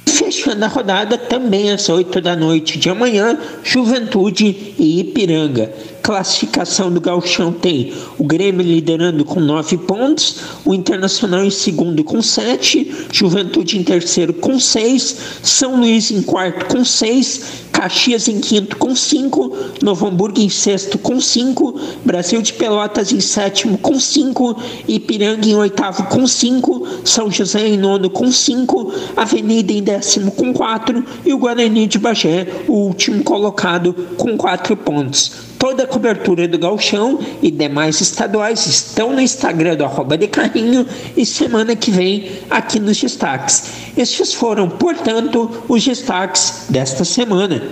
Fechando 0.07 0.65
a 0.65 0.69
rodada, 0.69 1.19
também 1.19 1.73
às 1.73 1.89
8 1.89 2.21
da 2.21 2.37
noite 2.37 2.79
de 2.79 2.89
amanhã, 2.89 3.37
Juventude 3.65 4.75
e 4.79 5.01
Ipiranga. 5.01 5.73
Classificação 6.03 6.93
do 6.93 7.01
Galchão 7.01 7.53
tem 7.53 7.93
o 8.17 8.23
Grêmio 8.23 8.65
liderando 8.65 9.25
com 9.25 9.41
9 9.41 9.77
pontos, 9.79 10.37
o 10.65 10.73
Internacional 10.73 11.45
em 11.45 11.51
segundo 11.51 12.05
com 12.05 12.23
7, 12.23 13.09
Juventude 13.11 13.77
em 13.77 13.83
terceiro 13.83 14.33
com 14.35 14.61
6, 14.61 15.17
São 15.43 15.81
Luís 15.81 16.11
em 16.11 16.23
quarto 16.23 16.67
com 16.67 16.85
6, 16.85 17.64
Caxias 17.75 18.29
em 18.29 18.41
quinto 18.41 18.77
com 18.77 18.95
5, 18.95 19.57
Novo 19.83 20.07
Hamburgo 20.07 20.41
em 20.41 20.49
sexto 20.49 20.97
com 20.97 21.21
5, 21.21 21.79
Brasil 22.05 22.41
de 22.41 22.53
Pelotas 22.53 23.13
em 23.13 23.19
sétimo 23.19 23.77
com 23.77 23.99
5, 23.99 24.57
Ipiranga 24.87 25.47
em 25.47 25.57
oitavo 25.57 26.05
com 26.05 26.25
5, 26.25 26.87
São 27.05 27.29
José 27.31 27.67
em 27.67 27.77
nono 27.77 28.09
com 28.09 28.31
5, 28.31 28.93
Avenida 29.17 29.73
em 29.73 29.83
décimo 29.83 30.31
com 30.31 30.55
4 30.55 31.05
e 31.27 31.35
o 31.35 31.39
Guarani 31.39 31.89
de 31.89 31.99
Bagé, 31.99 32.47
o 32.69 32.75
último 32.75 33.25
colocado, 33.25 33.93
com 34.17 34.37
4 34.37 34.77
pontos. 34.77 35.54
Toda 35.65 35.85
a 35.85 35.87
cobertura 35.87 36.47
do 36.47 36.59
Galchão 36.59 37.19
e 37.41 37.51
demais 37.51 37.99
estaduais 37.99 38.67
estão 38.67 39.15
no 39.15 39.21
Instagram 39.23 39.77
do 39.77 39.85
arroba 39.87 40.15
de 40.19 40.29
carrinho 40.29 40.87
e 41.17 41.25
semana 41.25 41.75
que 41.75 41.91
vem 41.91 42.33
aqui 42.51 42.79
nos 42.79 43.01
destaques. 43.01 43.71
Estes 43.97 44.35
foram, 44.35 44.69
portanto, 44.69 45.65
os 45.67 45.83
destaques 45.83 46.67
desta 46.69 47.03
semana. 47.03 47.63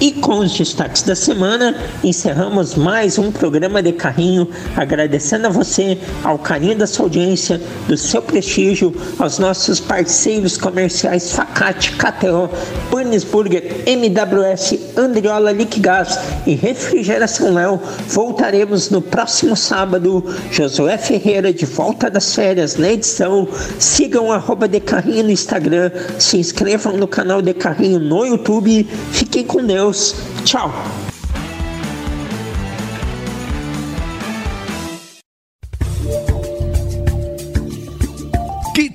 E 0.00 0.12
com 0.12 0.38
os 0.38 0.56
destaques 0.56 1.02
da 1.02 1.16
semana, 1.16 1.76
encerramos 2.04 2.76
mais 2.76 3.18
um 3.18 3.32
programa 3.32 3.82
de 3.82 3.92
carrinho, 3.92 4.48
agradecendo 4.76 5.48
a 5.48 5.50
você, 5.50 5.98
ao 6.22 6.38
carinho 6.38 6.78
da 6.78 6.86
sua 6.86 7.06
audiência, 7.06 7.60
do 7.88 7.96
seu 7.96 8.22
prestígio, 8.22 8.94
aos 9.18 9.40
nossos 9.40 9.80
parceiros 9.80 10.56
comerciais 10.56 11.32
Facate, 11.32 11.96
KTO, 11.96 12.48
Burns 12.92 13.24
Burger, 13.24 13.82
MWS, 13.86 14.78
Andriola 14.96 15.50
Liquigás 15.50 16.16
e 16.46 16.54
Refrigeração 16.54 17.52
Léo. 17.52 17.80
Voltaremos 18.06 18.90
no 18.90 19.02
próximo 19.02 19.56
sábado. 19.56 20.24
Josué 20.52 20.96
Ferreira 20.96 21.52
de 21.52 21.66
volta 21.66 22.08
das 22.08 22.36
férias 22.36 22.76
na 22.76 22.92
edição. 22.92 23.48
Sigam 23.80 24.30
arroba 24.30 24.68
de 24.68 24.78
carrinho 24.78 25.24
no 25.24 25.30
Instagram, 25.32 25.90
se 26.20 26.38
inscrevam 26.38 26.96
no 26.96 27.08
canal 27.08 27.42
de 27.42 27.52
carrinho 27.52 27.98
no 27.98 28.24
YouTube. 28.24 28.86
Fiquem 29.10 29.44
com 29.44 29.64
Deus. 29.64 29.87
Deus. 29.88 30.14
Tchau. 30.44 30.70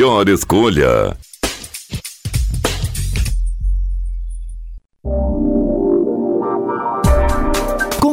melhor 0.00 0.26
escolha. 0.30 1.14